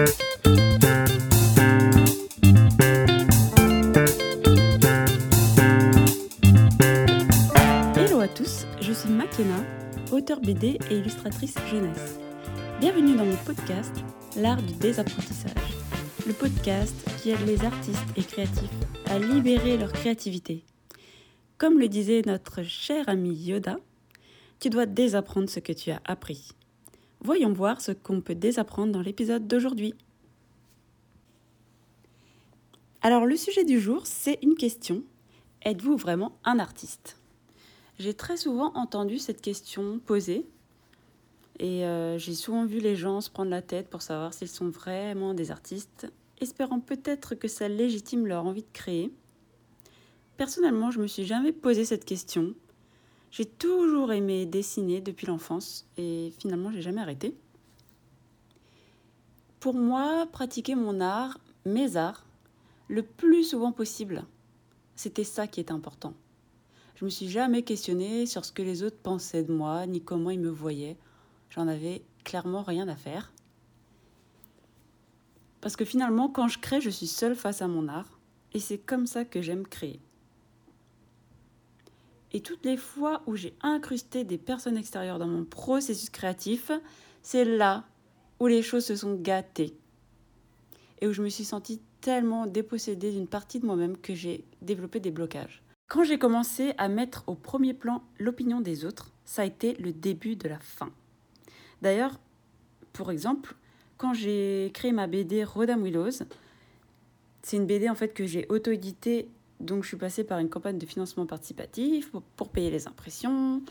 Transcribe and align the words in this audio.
Hello 0.00 0.06
à 8.20 8.28
tous, 8.28 8.64
je 8.80 8.94
suis 8.94 9.10
Makena, 9.10 9.62
auteure 10.10 10.40
BD 10.40 10.78
et 10.90 10.94
illustratrice 10.94 11.54
jeunesse. 11.70 12.18
Bienvenue 12.80 13.14
dans 13.14 13.26
mon 13.26 13.36
podcast 13.44 13.94
L'art 14.38 14.62
du 14.62 14.72
désapprentissage, 14.72 15.52
le 16.26 16.32
podcast 16.32 16.94
qui 17.20 17.32
aide 17.32 17.46
les 17.46 17.62
artistes 17.62 18.00
et 18.16 18.22
créatifs 18.22 18.70
à 19.10 19.18
libérer 19.18 19.76
leur 19.76 19.92
créativité. 19.92 20.64
Comme 21.58 21.78
le 21.78 21.88
disait 21.88 22.22
notre 22.24 22.62
cher 22.62 23.06
ami 23.06 23.34
Yoda, 23.34 23.76
tu 24.60 24.70
dois 24.70 24.86
désapprendre 24.86 25.50
ce 25.50 25.60
que 25.60 25.74
tu 25.74 25.90
as 25.90 26.00
appris. 26.06 26.54
Voyons 27.22 27.52
voir 27.52 27.80
ce 27.80 27.92
qu'on 27.92 28.20
peut 28.20 28.34
désapprendre 28.34 28.92
dans 28.92 29.02
l'épisode 29.02 29.46
d'aujourd'hui. 29.46 29.94
Alors 33.02 33.26
le 33.26 33.36
sujet 33.36 33.64
du 33.64 33.80
jour, 33.80 34.06
c'est 34.06 34.38
une 34.42 34.54
question. 34.54 35.02
Êtes-vous 35.62 35.96
vraiment 35.96 36.38
un 36.44 36.58
artiste? 36.58 37.18
J'ai 37.98 38.14
très 38.14 38.38
souvent 38.38 38.72
entendu 38.74 39.18
cette 39.18 39.42
question 39.42 39.98
posée 39.98 40.46
et 41.58 41.84
euh, 41.84 42.16
j'ai 42.16 42.34
souvent 42.34 42.64
vu 42.64 42.78
les 42.78 42.96
gens 42.96 43.20
se 43.20 43.28
prendre 43.28 43.50
la 43.50 43.60
tête 43.60 43.90
pour 43.90 44.00
savoir 44.00 44.32
s'ils 44.32 44.48
sont 44.48 44.70
vraiment 44.70 45.34
des 45.34 45.50
artistes, 45.50 46.10
espérant 46.40 46.80
peut-être 46.80 47.34
que 47.34 47.48
ça 47.48 47.68
légitime 47.68 48.26
leur 48.26 48.46
envie 48.46 48.62
de 48.62 48.72
créer. 48.72 49.12
Personnellement, 50.38 50.90
je 50.90 51.00
me 51.00 51.06
suis 51.06 51.26
jamais 51.26 51.52
posé 51.52 51.84
cette 51.84 52.06
question. 52.06 52.54
J'ai 53.30 53.46
toujours 53.46 54.12
aimé 54.12 54.44
dessiner 54.46 55.00
depuis 55.00 55.26
l'enfance 55.26 55.86
et 55.96 56.32
finalement, 56.38 56.72
j'ai 56.72 56.82
jamais 56.82 57.00
arrêté. 57.00 57.36
Pour 59.60 59.74
moi, 59.74 60.26
pratiquer 60.32 60.74
mon 60.74 61.00
art, 61.00 61.38
mes 61.64 61.96
arts, 61.96 62.26
le 62.88 63.02
plus 63.02 63.44
souvent 63.44 63.72
possible, 63.72 64.24
c'était 64.96 65.24
ça 65.24 65.46
qui 65.46 65.60
était 65.60 65.72
important. 65.72 66.14
Je 66.96 67.04
me 67.04 67.10
suis 67.10 67.28
jamais 67.28 67.62
questionnée 67.62 68.26
sur 68.26 68.44
ce 68.44 68.52
que 68.52 68.62
les 68.62 68.82
autres 68.82 68.98
pensaient 69.02 69.44
de 69.44 69.52
moi, 69.52 69.86
ni 69.86 70.02
comment 70.02 70.30
ils 70.30 70.40
me 70.40 70.50
voyaient. 70.50 70.96
J'en 71.50 71.68
avais 71.68 72.02
clairement 72.24 72.62
rien 72.62 72.88
à 72.88 72.96
faire. 72.96 73.32
Parce 75.60 75.76
que 75.76 75.84
finalement, 75.84 76.28
quand 76.28 76.48
je 76.48 76.58
crée, 76.58 76.80
je 76.80 76.90
suis 76.90 77.06
seule 77.06 77.36
face 77.36 77.62
à 77.62 77.68
mon 77.68 77.88
art. 77.88 78.18
Et 78.52 78.58
c'est 78.58 78.78
comme 78.78 79.06
ça 79.06 79.24
que 79.24 79.40
j'aime 79.40 79.66
créer. 79.66 80.00
Et 82.32 82.40
toutes 82.40 82.64
les 82.64 82.76
fois 82.76 83.22
où 83.26 83.36
j'ai 83.36 83.54
incrusté 83.60 84.24
des 84.24 84.38
personnes 84.38 84.76
extérieures 84.76 85.18
dans 85.18 85.26
mon 85.26 85.44
processus 85.44 86.10
créatif, 86.10 86.70
c'est 87.22 87.44
là 87.44 87.84
où 88.38 88.46
les 88.46 88.62
choses 88.62 88.84
se 88.84 88.96
sont 88.96 89.14
gâtées. 89.14 89.76
Et 91.00 91.08
où 91.08 91.12
je 91.12 91.22
me 91.22 91.28
suis 91.28 91.44
sentie 91.44 91.80
tellement 92.00 92.46
dépossédée 92.46 93.12
d'une 93.12 93.26
partie 93.26 93.60
de 93.60 93.66
moi-même 93.66 93.96
que 93.96 94.14
j'ai 94.14 94.44
développé 94.62 95.00
des 95.00 95.10
blocages. 95.10 95.62
Quand 95.88 96.04
j'ai 96.04 96.18
commencé 96.18 96.72
à 96.78 96.88
mettre 96.88 97.24
au 97.26 97.34
premier 97.34 97.74
plan 97.74 98.02
l'opinion 98.18 98.60
des 98.60 98.84
autres, 98.84 99.10
ça 99.24 99.42
a 99.42 99.44
été 99.44 99.74
le 99.74 99.92
début 99.92 100.36
de 100.36 100.48
la 100.48 100.58
fin. 100.60 100.90
D'ailleurs, 101.82 102.18
pour 102.92 103.10
exemple, 103.10 103.54
quand 103.96 104.14
j'ai 104.14 104.70
créé 104.72 104.92
ma 104.92 105.06
BD 105.06 105.44
Rodam 105.44 105.82
Willows, 105.82 106.24
c'est 107.42 107.56
une 107.56 107.66
BD 107.66 107.88
en 107.88 107.94
fait 107.94 108.14
que 108.14 108.24
j'ai 108.24 108.46
auto-éditée, 108.48 109.28
donc 109.60 109.82
je 109.82 109.88
suis 109.88 109.96
passée 109.96 110.24
par 110.24 110.38
une 110.38 110.48
campagne 110.48 110.78
de 110.78 110.86
financement 110.86 111.26
participatif 111.26 112.12
pour, 112.36 112.48
payer 112.48 112.70
les 112.70 112.88
impressions. 112.88 113.62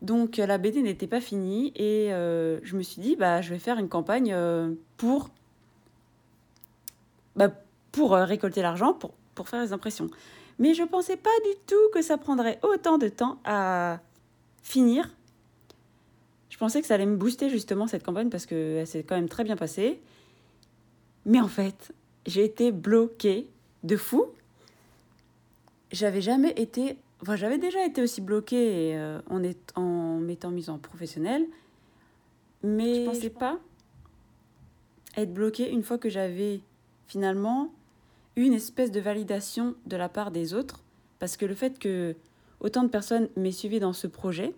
Donc 0.00 0.36
la 0.36 0.58
BD 0.58 0.82
n'était 0.82 1.06
pas 1.06 1.20
finie 1.20 1.72
et 1.74 2.12
euh, 2.12 2.60
je 2.62 2.76
me 2.76 2.82
suis 2.82 3.02
dit 3.02 3.16
bah 3.16 3.40
je 3.40 3.50
vais 3.50 3.58
faire 3.58 3.78
une 3.78 3.88
campagne 3.88 4.32
euh, 4.32 4.72
pour 4.96 5.30
bah, 7.34 7.50
pour 7.90 8.14
euh, 8.14 8.24
récolter 8.24 8.62
l'argent 8.62 8.92
pour, 8.92 9.12
pour 9.34 9.48
faire 9.48 9.62
les 9.62 9.72
impressions. 9.72 10.08
Mais 10.60 10.74
je 10.74 10.84
pensais 10.84 11.16
pas 11.16 11.30
du 11.44 11.56
tout 11.66 11.90
que 11.92 12.02
ça 12.02 12.16
prendrait 12.16 12.58
autant 12.62 12.98
de 12.98 13.08
temps 13.08 13.38
à 13.44 14.00
finir 14.62 15.08
je 16.58 16.64
pensais 16.64 16.80
que 16.80 16.88
ça 16.88 16.94
allait 16.94 17.06
me 17.06 17.16
booster 17.16 17.50
justement 17.50 17.86
cette 17.86 18.02
campagne 18.02 18.30
parce 18.30 18.44
qu'elle 18.44 18.84
s'est 18.84 19.04
quand 19.04 19.14
même 19.14 19.28
très 19.28 19.44
bien 19.44 19.54
passée. 19.54 20.00
Mais 21.24 21.40
en 21.40 21.46
fait, 21.46 21.92
j'ai 22.26 22.44
été 22.44 22.72
bloquée 22.72 23.48
de 23.84 23.96
fou. 23.96 24.26
J'avais 25.92 26.20
jamais 26.20 26.52
été. 26.56 26.98
Enfin, 27.22 27.36
j'avais 27.36 27.58
déjà 27.58 27.84
été 27.84 28.02
aussi 28.02 28.20
bloquée 28.20 28.96
euh, 28.96 29.20
en, 29.28 29.42
est, 29.42 29.72
en 29.74 30.18
m'étant 30.18 30.50
mise 30.50 30.70
en 30.70 30.78
professionnel. 30.78 31.46
Mais 32.62 33.04
je 33.04 33.10
pensais 33.10 33.30
pas? 33.30 33.58
être 35.16 35.32
bloquée 35.32 35.70
une 35.70 35.82
fois 35.82 35.98
que 35.98 36.08
j'avais 36.08 36.60
finalement 37.06 37.72
une 38.36 38.52
espèce 38.52 38.92
de 38.92 39.00
validation 39.00 39.74
de 39.86 39.96
la 39.96 40.08
part 40.08 40.30
des 40.30 40.54
autres. 40.54 40.82
Parce 41.18 41.36
que 41.36 41.44
le 41.44 41.54
fait 41.54 41.78
que 41.78 42.14
autant 42.60 42.84
de 42.84 42.88
personnes 42.88 43.28
m'aient 43.36 43.50
suivi 43.50 43.80
dans 43.80 43.92
ce 43.92 44.06
projet 44.06 44.54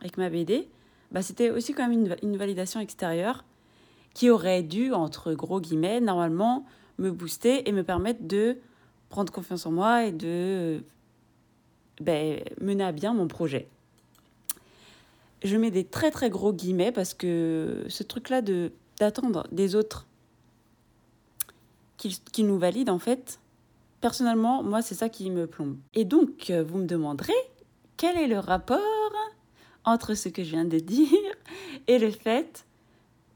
avec 0.00 0.16
ma 0.18 0.30
BD, 0.30 0.68
bah, 1.10 1.22
c'était 1.22 1.50
aussi 1.50 1.74
quand 1.74 1.88
même 1.88 2.16
une, 2.22 2.36
validation 2.36 2.80
extérieure 2.80 3.44
qui 4.14 4.30
aurait 4.30 4.62
dû, 4.62 4.92
entre 4.92 5.32
gros 5.32 5.60
guillemets, 5.60 6.00
normalement 6.00 6.64
me 6.98 7.10
booster 7.10 7.68
et 7.68 7.72
me 7.72 7.82
permettre 7.82 8.22
de 8.22 8.58
prendre 9.12 9.30
confiance 9.30 9.66
en 9.66 9.70
moi 9.70 10.06
et 10.06 10.12
de 10.12 10.82
ben, 12.00 12.42
mener 12.60 12.82
à 12.82 12.92
bien 12.92 13.12
mon 13.12 13.28
projet. 13.28 13.68
Je 15.44 15.56
mets 15.58 15.70
des 15.70 15.84
très 15.84 16.10
très 16.10 16.30
gros 16.30 16.52
guillemets 16.52 16.92
parce 16.92 17.12
que 17.12 17.84
ce 17.88 18.02
truc-là 18.02 18.40
de, 18.40 18.72
d'attendre 18.98 19.46
des 19.52 19.74
autres 19.74 20.06
qui, 21.98 22.18
qui 22.32 22.42
nous 22.42 22.58
valident, 22.58 22.88
en 22.88 22.98
fait, 22.98 23.38
personnellement, 24.00 24.62
moi, 24.62 24.80
c'est 24.80 24.94
ça 24.94 25.10
qui 25.10 25.30
me 25.30 25.46
plombe. 25.46 25.76
Et 25.92 26.06
donc, 26.06 26.50
vous 26.50 26.78
me 26.78 26.86
demanderez, 26.86 27.32
quel 27.98 28.16
est 28.16 28.28
le 28.28 28.38
rapport 28.38 28.80
entre 29.84 30.14
ce 30.14 30.30
que 30.30 30.42
je 30.42 30.52
viens 30.52 30.64
de 30.64 30.78
dire 30.78 31.34
et 31.86 31.98
le 31.98 32.10
fait 32.10 32.64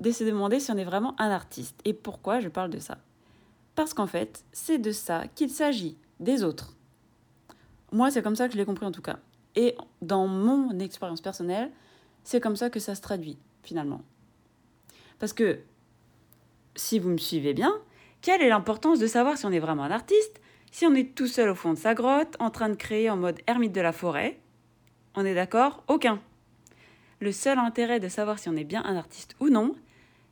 de 0.01 0.11
se 0.11 0.25
demander 0.25 0.59
si 0.59 0.71
on 0.71 0.77
est 0.79 0.85
vraiment 0.85 1.15
un 1.21 1.31
artiste? 1.31 1.79
Et 1.85 1.93
pourquoi 1.93 2.41
je 2.41 2.49
parle 2.49 2.71
de 2.71 2.79
ça? 2.79 2.97
Parce 3.77 3.95
qu'en 3.95 4.07
fait, 4.07 4.43
c'est 4.53 4.79
de 4.79 4.91
ça 4.91 5.27
qu'il 5.35 5.51
s'agit, 5.51 5.97
des 6.19 6.43
autres. 6.43 6.75
Moi, 7.93 8.11
c'est 8.11 8.23
comme 8.23 8.35
ça 8.35 8.49
que 8.49 8.55
je 8.55 8.59
l'ai 8.59 8.65
compris 8.65 8.87
en 8.87 8.91
tout 8.91 9.03
cas. 9.03 9.19
Et 9.55 9.77
dans 10.03 10.27
mon 10.27 10.79
expérience 10.81 11.21
personnelle, 11.21 11.71
c'est 12.25 12.41
comme 12.41 12.57
ça 12.57 12.71
que 12.71 12.81
ça 12.81 12.95
se 12.95 13.03
traduit, 13.03 13.39
finalement. 13.63 14.03
Parce 15.19 15.35
que, 15.35 15.61
si 16.75 16.99
vous 16.99 17.11
me 17.11 17.19
suivez 17.19 17.55
bien, 17.55 17.73
quelle 18.23 18.43
est 18.43 18.49
l'importance 18.49 18.99
de 18.99 19.07
savoir 19.07 19.37
si 19.37 19.47
on 19.47 19.53
est 19.53 19.61
vraiment 19.61 19.85
un 19.85 19.91
artiste, 19.91 20.41
si 20.73 20.87
on 20.87 20.95
est 20.95 21.15
tout 21.15 21.27
seul 21.27 21.51
au 21.51 21.55
fond 21.55 21.75
de 21.75 21.79
sa 21.79 21.95
grotte, 21.95 22.35
en 22.41 22.51
train 22.51 22.71
de 22.71 22.75
créer 22.75 23.11
en 23.11 23.17
mode 23.17 23.41
ermite 23.47 23.73
de 23.73 23.81
la 23.83 23.93
forêt? 23.93 24.41
On 25.15 25.25
est 25.25 25.35
d'accord? 25.35 25.85
Aucun. 25.87 26.21
Le 27.21 27.31
seul 27.31 27.59
intérêt 27.59 28.01
de 28.01 28.09
savoir 28.09 28.39
si 28.39 28.49
on 28.49 28.57
est 28.57 28.65
bien 28.65 28.85
un 28.85 28.97
artiste 28.97 29.37
ou 29.39 29.49
non, 29.49 29.75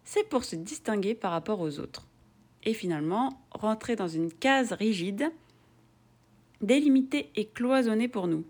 c'est 0.03 0.29
pour 0.29 0.45
se 0.45 0.57
distinguer 0.57 1.15
par 1.15 1.31
rapport 1.31 1.61
aux 1.61 1.79
autres. 1.79 2.07
Et 2.65 2.75
finalement, 2.75 3.41
rentrer 3.51 3.97
dans 3.97 4.09
une 4.09 4.33
case 4.33 4.73
rigide, 4.73 5.31
délimitée 6.61 7.31
et 7.37 7.47
cloisonnée 7.47 8.09
pour 8.09 8.27
nous. 8.27 8.45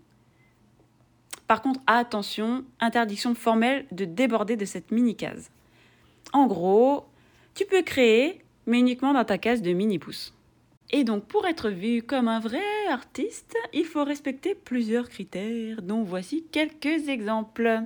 Par 1.47 1.61
contre, 1.61 1.81
attention, 1.85 2.65
interdiction 2.79 3.35
formelle 3.35 3.85
de 3.91 4.05
déborder 4.05 4.55
de 4.55 4.65
cette 4.65 4.91
mini-case. 4.91 5.51
En 6.33 6.47
gros, 6.47 7.05
tu 7.53 7.65
peux 7.65 7.83
créer, 7.83 8.41
mais 8.65 8.79
uniquement 8.79 9.13
dans 9.13 9.25
ta 9.25 9.37
case 9.37 9.61
de 9.61 9.73
mini-pouce. 9.73 10.33
Et 10.91 11.03
donc, 11.03 11.25
pour 11.25 11.45
être 11.45 11.69
vu 11.69 12.01
comme 12.01 12.27
un 12.27 12.39
vrai 12.39 12.61
artiste, 12.89 13.55
il 13.73 13.85
faut 13.85 14.03
respecter 14.03 14.55
plusieurs 14.55 15.09
critères, 15.09 15.81
dont 15.81 16.03
voici 16.03 16.45
quelques 16.51 17.09
exemples. 17.09 17.81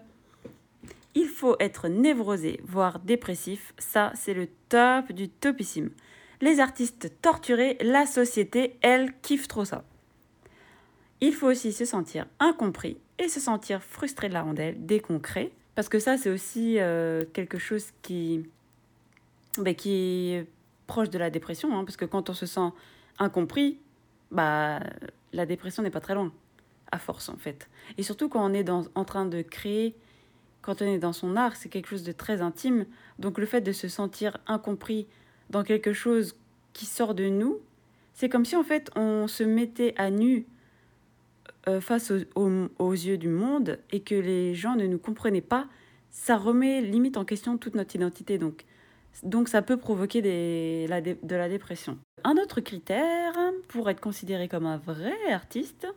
Il 1.15 1.27
faut 1.27 1.55
être 1.59 1.87
névrosé, 1.87 2.59
voire 2.63 2.99
dépressif. 2.99 3.73
Ça, 3.77 4.11
c'est 4.15 4.33
le 4.33 4.47
top 4.69 5.11
du 5.11 5.27
topissime. 5.27 5.89
Les 6.41 6.59
artistes 6.59 7.11
torturés, 7.21 7.77
la 7.81 8.05
société, 8.05 8.77
elle, 8.81 9.13
kiffe 9.21 9.47
trop 9.47 9.65
ça. 9.65 9.83
Il 11.21 11.33
faut 11.33 11.47
aussi 11.47 11.73
se 11.73 11.85
sentir 11.85 12.25
incompris 12.39 12.97
et 13.17 13.27
se 13.27 13.39
sentir 13.39 13.83
frustré 13.83 14.29
de 14.29 14.33
la 14.33 14.41
rondelle 14.41 14.75
dès 14.85 14.99
qu'on 14.99 15.19
crée. 15.19 15.51
Parce 15.75 15.89
que 15.89 15.99
ça, 15.99 16.17
c'est 16.17 16.29
aussi 16.29 16.79
euh, 16.79 17.25
quelque 17.33 17.57
chose 17.57 17.87
qui, 18.01 18.45
bah, 19.57 19.73
qui 19.73 20.31
est 20.33 20.47
proche 20.87 21.09
de 21.09 21.17
la 21.17 21.29
dépression. 21.29 21.77
Hein, 21.77 21.83
parce 21.83 21.97
que 21.97 22.05
quand 22.05 22.29
on 22.29 22.33
se 22.33 22.45
sent 22.45 22.69
incompris, 23.17 23.79
bah, 24.31 24.79
la 25.33 25.45
dépression 25.45 25.83
n'est 25.83 25.89
pas 25.89 25.99
très 25.99 26.15
loin, 26.15 26.31
à 26.91 26.99
force 26.99 27.29
en 27.29 27.37
fait. 27.37 27.69
Et 27.97 28.03
surtout 28.03 28.29
quand 28.29 28.43
on 28.43 28.53
est 28.53 28.69
en 28.69 29.05
train 29.05 29.25
de 29.25 29.41
créer 29.41 29.95
quand 30.61 30.81
on 30.81 30.85
est 30.85 30.99
dans 30.99 31.13
son 31.13 31.35
art, 31.35 31.55
c'est 31.55 31.69
quelque 31.69 31.87
chose 31.87 32.03
de 32.03 32.11
très 32.11 32.41
intime. 32.41 32.85
Donc 33.17 33.37
le 33.37 33.45
fait 33.45 33.61
de 33.61 33.71
se 33.71 33.87
sentir 33.87 34.37
incompris 34.47 35.07
dans 35.49 35.63
quelque 35.63 35.93
chose 35.93 36.35
qui 36.73 36.85
sort 36.85 37.13
de 37.13 37.27
nous, 37.27 37.59
c'est 38.13 38.29
comme 38.29 38.45
si 38.45 38.55
en 38.55 38.63
fait 38.63 38.91
on 38.95 39.27
se 39.27 39.43
mettait 39.43 39.93
à 39.97 40.09
nu 40.09 40.45
euh, 41.67 41.81
face 41.81 42.11
aux, 42.35 42.91
yeux 42.93 43.17
du 43.17 43.29
monde 43.29 43.79
et 43.91 44.01
que 44.01 44.15
les 44.15 44.55
gens 44.55 44.75
ne 44.75 44.85
nous 44.87 44.99
comprenaient 44.99 45.41
pas. 45.41 45.67
Ça 46.09 46.37
remet 46.37 46.81
limite 46.81 47.17
en 47.17 47.25
question 47.25 47.57
toute 47.57 47.75
notre 47.75 47.95
identité. 47.95 48.37
Donc 48.37 48.65
Donc 49.23 49.47
ça 49.47 49.61
peut 49.61 49.77
provoquer 49.77 50.21
de 50.21 50.87
la 51.35 51.49
dépression. 51.49 51.97
Un 52.23 52.37
autre 52.37 52.61
critère, 52.61 53.33
pour 53.67 53.89
être 53.89 54.01
considéré 54.01 54.47
comme 54.47 54.65
un 54.65 54.77
vrai 54.77 55.31
artiste, 55.31 55.87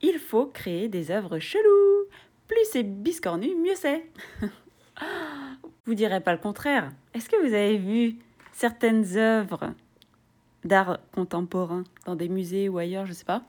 il 0.00 0.18
faut 0.18 0.46
créer 0.46 0.88
des 0.88 1.10
œuvres 1.10 1.38
cheloues. 1.38 2.06
Plus 2.46 2.64
c'est 2.70 2.82
biscornu, 2.82 3.54
mieux 3.56 3.74
c'est. 3.74 4.06
vous 5.86 5.94
direz 5.94 6.20
pas 6.20 6.32
le 6.32 6.38
contraire. 6.38 6.92
Est-ce 7.14 7.28
que 7.28 7.36
vous 7.36 7.52
avez 7.52 7.76
vu 7.76 8.16
certaines 8.58 9.16
œuvres 9.16 9.72
d'art 10.64 10.98
contemporain 11.12 11.84
dans 12.06 12.16
des 12.16 12.28
musées 12.28 12.68
ou 12.68 12.78
ailleurs, 12.78 13.06
je 13.06 13.12
sais 13.12 13.24
pas 13.24 13.42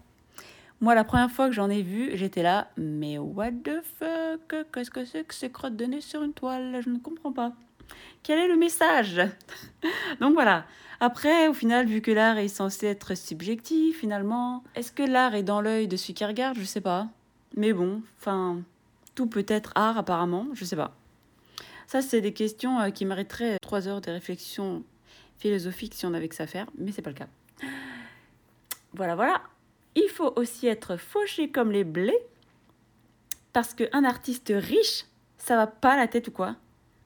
moi, 0.82 0.96
la 0.96 1.04
première 1.04 1.30
fois 1.30 1.48
que 1.50 1.54
j'en 1.54 1.70
ai 1.70 1.82
vu, 1.82 2.12
j'étais 2.14 2.42
là, 2.42 2.70
mais 2.78 3.18
what 3.18 3.52
the 3.52 3.82
fuck 3.84 4.56
Qu'est-ce 4.72 4.90
que 4.90 5.04
c'est 5.04 5.26
que 5.26 5.34
ces 5.34 5.50
crottes 5.50 5.76
de 5.76 5.84
nez 5.84 6.00
sur 6.00 6.24
une 6.24 6.32
toile? 6.32 6.80
Je 6.82 6.90
ne 6.90 7.00
comprends 7.00 7.34
pas. 7.34 7.52
Quel 8.24 8.40
est 8.40 8.48
le 8.48 8.56
message? 8.56 9.20
Donc 10.22 10.36
voilà. 10.36 10.64
Après, 11.02 11.50
au 11.50 11.54
final, 11.54 11.86
vu 11.86 12.00
que 12.00 12.12
l'art 12.12 12.38
est 12.38 12.48
censé 12.48 12.86
être 12.86 13.14
subjectif, 13.14 14.00
finalement, 14.00 14.64
est-ce 14.74 14.94
que 14.94 15.04
l'art 15.04 15.36
est 15.36 15.44
dans 15.44 15.60
l'œil 15.60 15.90
de 15.90 15.98
celui 15.98 16.14
qui 16.14 16.24
regarde? 16.24 16.58
Je 16.58 16.64
sais 16.64 16.80
pas. 16.80 17.08
Mais 17.58 17.74
bon, 17.74 18.02
enfin, 18.18 18.62
tout 19.16 19.28
peut 19.28 19.46
être 19.50 19.74
art 19.76 19.98
apparemment, 19.98 20.48
je 20.54 20.64
sais 20.64 20.78
pas. 20.78 20.96
Ça, 21.88 22.04
c'est 22.04 22.22
des 22.22 22.34
questions 22.34 22.80
euh, 22.80 22.90
qui 22.92 23.04
mériteraient 23.04 23.58
trois 23.62 23.88
heures 23.88 24.00
de 24.00 24.12
réflexion 24.12 24.84
philosophique 25.40 25.94
si 25.96 26.06
on 26.06 26.14
avait 26.14 26.28
que 26.30 26.36
ça 26.36 26.44
à 26.44 26.48
faire, 26.48 26.68
mais 26.78 26.92
c'est 26.92 27.02
pas 27.02 27.10
le 27.10 27.16
cas. 27.16 27.28
Voilà, 28.94 29.16
voilà. 29.16 29.42
Il 29.96 30.10
faut 30.10 30.34
aussi 30.36 30.68
être 30.68 30.98
fauché 30.98 31.50
comme 31.50 31.72
les 31.72 31.84
blés, 31.84 32.20
parce 33.54 33.74
qu'un 33.74 34.04
artiste 34.04 34.54
riche, 34.56 35.06
ça 35.38 35.56
va 35.56 35.68
pas 35.68 35.98
la 35.98 36.08
tête 36.08 36.28
ou 36.28 36.32
quoi? 36.32 36.56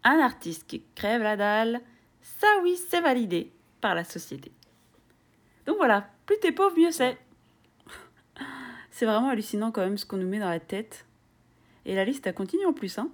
Un 0.04 0.20
artiste 0.20 0.68
qui 0.68 0.84
crève 0.96 1.22
la 1.22 1.38
dalle, 1.38 1.82
ça 2.22 2.48
oui, 2.64 2.78
c'est 2.90 3.02
validé 3.02 3.52
par 3.80 3.96
la 3.96 4.04
société. 4.04 4.52
Donc 5.66 5.78
voilà, 5.78 6.10
plus 6.26 6.40
t'es 6.40 6.52
pauvre, 6.52 6.78
mieux 6.78 6.92
c'est. 6.92 7.18
C'est 8.92 9.06
vraiment 9.06 9.30
hallucinant 9.30 9.72
quand 9.72 9.82
même 9.82 9.98
ce 9.98 10.06
qu'on 10.06 10.18
nous 10.18 10.28
met 10.28 10.40
dans 10.40 10.50
la 10.50 10.60
tête. 10.60 11.06
Et 11.86 11.96
la 11.96 12.06
liste, 12.06 12.28
elle 12.28 12.36
continue 12.36 12.66
en 12.66 12.74
plus. 12.74 13.00
Hein. 13.00 13.10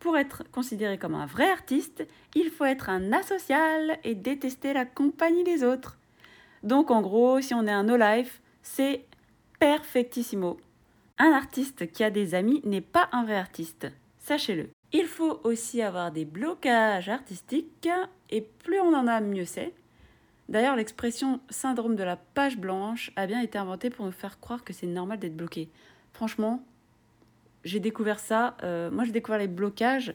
Pour 0.00 0.16
être 0.16 0.44
considéré 0.50 0.98
comme 0.98 1.14
un 1.14 1.26
vrai 1.26 1.50
artiste, 1.50 2.06
il 2.34 2.50
faut 2.50 2.64
être 2.64 2.88
un 2.88 3.12
asocial 3.12 3.98
et 4.02 4.14
détester 4.14 4.72
la 4.72 4.86
compagnie 4.86 5.44
des 5.44 5.62
autres. 5.62 5.98
Donc 6.62 6.90
en 6.90 7.02
gros, 7.02 7.40
si 7.40 7.54
on 7.54 7.66
est 7.66 7.70
un 7.70 7.84
no-life, 7.84 8.40
c'est 8.62 9.04
perfectissimo. 9.58 10.58
Un 11.18 11.32
artiste 11.32 11.92
qui 11.92 12.02
a 12.02 12.10
des 12.10 12.34
amis 12.34 12.62
n'est 12.64 12.80
pas 12.80 13.10
un 13.12 13.24
vrai 13.24 13.36
artiste, 13.36 13.88
sachez-le. 14.18 14.70
Il 14.92 15.04
faut 15.04 15.40
aussi 15.44 15.82
avoir 15.82 16.10
des 16.10 16.24
blocages 16.24 17.10
artistiques 17.10 17.88
et 18.30 18.40
plus 18.40 18.80
on 18.80 18.94
en 18.94 19.06
a, 19.06 19.20
mieux 19.20 19.44
c'est. 19.44 19.74
D'ailleurs, 20.48 20.76
l'expression 20.76 21.40
syndrome 21.50 21.94
de 21.94 22.02
la 22.02 22.16
page 22.16 22.56
blanche 22.56 23.12
a 23.16 23.26
bien 23.26 23.40
été 23.40 23.58
inventée 23.58 23.90
pour 23.90 24.06
nous 24.06 24.12
faire 24.12 24.40
croire 24.40 24.64
que 24.64 24.72
c'est 24.72 24.86
normal 24.86 25.18
d'être 25.18 25.36
bloqué. 25.36 25.68
Franchement, 26.12 26.64
j'ai 27.64 27.80
découvert 27.80 28.18
ça. 28.18 28.56
Euh, 28.62 28.90
moi, 28.90 29.04
j'ai 29.04 29.12
découvert 29.12 29.38
les 29.38 29.48
blocages 29.48 30.14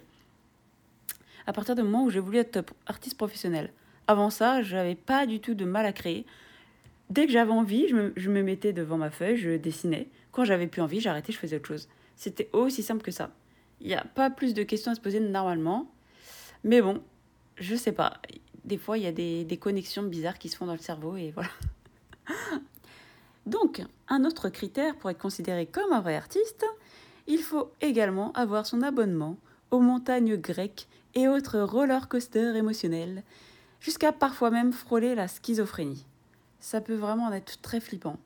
à 1.47 1.53
partir 1.53 1.75
du 1.75 1.83
moment 1.83 2.03
où 2.03 2.09
j'ai 2.09 2.19
voulu 2.19 2.38
être 2.38 2.63
artiste 2.88 3.18
professionnel. 3.18 3.71
Avant 4.07 4.30
ça, 4.30 4.62
j'avais 4.62 4.95
pas 4.95 5.25
du 5.25 5.39
tout 5.39 5.53
de 5.53 5.65
mal 5.65 5.86
à 5.86 5.94
créer. 5.94 6.25
Dès 7.09 7.27
que 7.27 7.31
j'avais 7.31 7.51
envie, 7.51 7.88
je 7.88 8.30
me, 8.30 8.44
mettais 8.44 8.74
devant 8.74 8.97
ma 8.97 9.12
feuille, 9.12 9.38
je 9.38 9.57
dessinais. 9.57 10.09
Quand 10.31 10.44
j'avais 10.44 10.68
plus 10.68 10.81
envie, 10.81 11.00
j'arrêtais, 11.00 11.31
je 11.31 11.38
faisais 11.38 11.57
autre 11.57 11.68
chose. 11.68 11.88
C'était 12.15 12.50
aussi 12.53 12.81
simple 12.81 13.03
que 13.03 13.12
ça. 13.12 13.31
Il 13.81 13.88
n'y 13.88 13.94
a 13.94 14.03
pas 14.03 14.30
plus 14.30 14.53
de 14.53 14.63
questions 14.63 14.92
à 14.92 14.95
se 14.95 15.01
poser 15.01 15.19
normalement. 15.19 15.92
Mais 16.63 16.81
bon, 16.81 17.01
je 17.57 17.75
sais 17.75 17.92
pas. 17.92 18.13
Des 18.63 18.77
fois, 18.77 18.97
il 18.97 19.03
y 19.03 19.07
a 19.07 19.12
des, 19.12 19.44
des 19.44 19.57
connexions 19.57 20.03
bizarres 20.03 20.39
qui 20.39 20.50
se 20.50 20.57
font 20.57 20.65
dans 20.65 20.74
le 20.74 20.80
cerveau 20.80 21.15
et 21.15 21.31
voilà. 21.31 21.50
Donc, 23.45 23.83
un 24.07 24.25
autre 24.25 24.50
critère 24.50 24.95
pour 24.95 25.12
être 25.12 25.19
considéré 25.19 25.68
comme 25.68 25.94
un 25.94 26.01
vrai 26.01 26.15
artiste, 26.15 26.65
il 27.27 27.39
faut 27.39 27.72
également 27.81 28.31
avoir 28.33 28.66
son 28.66 28.81
abonnement 28.81 29.38
aux 29.72 29.80
montagnes 29.80 30.38
grecques 30.38 30.88
et 31.13 31.27
autres 31.27 31.60
roller 31.60 32.07
coasters 32.07 32.56
émotionnels, 32.56 33.24
jusqu'à 33.80 34.12
parfois 34.12 34.51
même 34.51 34.74
frôler 34.74 35.16
la 35.16 35.27
schizophrénie 35.27 36.06
ça 36.66 36.81
peut 36.81 36.95
vraiment 36.95 37.31
être 37.31 37.62
très 37.62 37.80
flippant. 37.80 38.18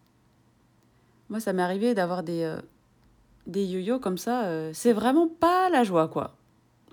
Moi, 1.29 1.41
ça 1.41 1.51
m'est 1.51 1.61
arrivé 1.61 1.93
d'avoir 1.93 2.23
des, 2.23 2.43
euh, 2.43 2.61
des 3.47 3.65
yo-yo 3.65 3.99
comme 3.99 4.17
ça. 4.17 4.45
Euh, 4.45 4.71
c'est 4.73 4.93
vraiment 4.93 5.27
pas 5.27 5.69
la 5.69 5.83
joie, 5.83 6.07
quoi. 6.07 6.37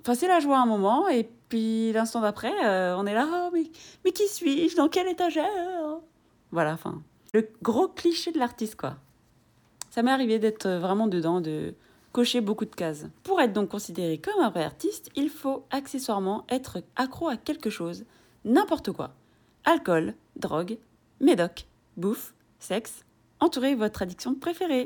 Enfin, 0.01 0.13
c'est 0.13 0.27
la 0.27 0.41
joie 0.41 0.59
un 0.59 0.65
moment, 0.65 1.07
et 1.07 1.29
puis 1.47 1.93
l'instant 1.93 2.19
d'après, 2.19 2.51
euh, 2.65 2.97
on 2.97 3.05
est 3.05 3.13
là, 3.13 3.25
oh, 3.31 3.49
mais, 3.53 3.63
mais 4.03 4.11
qui 4.11 4.27
suis-je? 4.27 4.75
Dans 4.75 4.89
quelle 4.89 5.07
étagère? 5.07 5.45
Voilà, 6.51 6.73
enfin, 6.73 7.01
le 7.33 7.47
gros 7.61 7.87
cliché 7.87 8.33
de 8.33 8.39
l'artiste, 8.39 8.75
quoi. 8.75 8.97
Ça 9.89 10.03
m'est 10.03 10.11
arrivé 10.11 10.39
d'être 10.39 10.67
vraiment 10.67 11.07
dedans, 11.07 11.39
de 11.39 11.75
cocher 12.17 12.41
beaucoup 12.41 12.65
de 12.65 12.73
cases. 12.73 13.05
Pour 13.21 13.39
être 13.41 13.53
donc 13.53 13.69
considéré 13.69 14.17
comme 14.17 14.43
un 14.43 14.49
vrai 14.49 14.63
artiste, 14.63 15.11
il 15.15 15.29
faut 15.29 15.67
accessoirement 15.69 16.47
être 16.49 16.79
accro 16.95 17.27
à 17.27 17.37
quelque 17.37 17.69
chose, 17.69 18.05
n'importe 18.43 18.91
quoi. 18.91 19.13
Alcool, 19.65 20.15
drogue, 20.35 20.79
médoc, 21.19 21.67
bouffe, 21.95 22.33
sexe, 22.57 23.05
entourez 23.39 23.75
votre 23.75 24.01
addiction 24.01 24.33
préférée. 24.33 24.85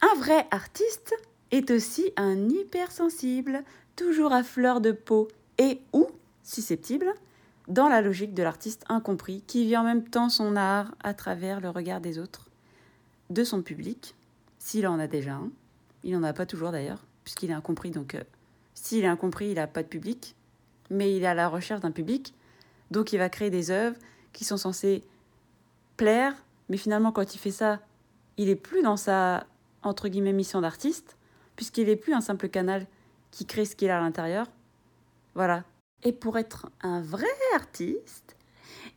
Un 0.00 0.18
vrai 0.18 0.46
artiste 0.50 1.14
est 1.50 1.70
aussi 1.70 2.10
un 2.16 2.48
hypersensible, 2.48 3.64
toujours 3.94 4.32
à 4.32 4.42
fleur 4.42 4.80
de 4.80 4.92
peau 4.92 5.28
et 5.58 5.78
ou 5.92 6.06
susceptible, 6.42 7.12
dans 7.68 7.90
la 7.90 8.00
logique 8.00 8.32
de 8.32 8.42
l'artiste 8.42 8.86
incompris 8.88 9.42
qui 9.46 9.66
vit 9.66 9.76
en 9.76 9.84
même 9.84 10.08
temps 10.08 10.30
son 10.30 10.56
art 10.56 10.94
à 11.04 11.12
travers 11.12 11.60
le 11.60 11.68
regard 11.68 12.00
des 12.00 12.18
autres, 12.18 12.48
de 13.28 13.44
son 13.44 13.60
public, 13.60 14.14
s'il 14.58 14.86
en 14.86 14.98
a 14.98 15.06
déjà 15.06 15.34
un. 15.34 15.50
Il 16.04 16.12
n'en 16.12 16.22
a 16.22 16.32
pas 16.32 16.46
toujours 16.46 16.72
d'ailleurs, 16.72 17.04
puisqu'il 17.24 17.50
est 17.50 17.54
incompris, 17.54 17.90
donc 17.90 18.14
euh, 18.14 18.22
s'il 18.74 19.04
est 19.04 19.08
incompris, 19.08 19.48
il 19.48 19.54
n'a 19.54 19.66
pas 19.66 19.82
de 19.82 19.88
public, 19.88 20.34
mais 20.90 21.16
il 21.16 21.22
est 21.22 21.26
à 21.26 21.34
la 21.34 21.48
recherche 21.48 21.80
d'un 21.80 21.90
public, 21.90 22.34
donc 22.90 23.12
il 23.12 23.18
va 23.18 23.28
créer 23.28 23.50
des 23.50 23.70
œuvres 23.70 23.96
qui 24.32 24.44
sont 24.44 24.56
censées 24.56 25.04
plaire, 25.96 26.34
mais 26.68 26.76
finalement 26.76 27.12
quand 27.12 27.34
il 27.34 27.38
fait 27.38 27.50
ça, 27.50 27.80
il 28.36 28.48
est 28.48 28.56
plus 28.56 28.82
dans 28.82 28.96
sa 28.96 29.46
entre 29.82 30.08
guillemets 30.08 30.32
mission 30.32 30.60
d'artiste, 30.60 31.16
puisqu'il 31.56 31.88
est 31.88 31.96
plus 31.96 32.14
un 32.14 32.20
simple 32.20 32.48
canal 32.48 32.86
qui 33.30 33.46
crée 33.46 33.64
ce 33.64 33.76
qu'il 33.76 33.90
a 33.90 33.98
à 33.98 34.00
l'intérieur. 34.00 34.46
Voilà. 35.34 35.64
Et 36.02 36.12
pour 36.12 36.38
être 36.38 36.70
un 36.82 37.00
vrai 37.00 37.26
artiste, 37.54 38.36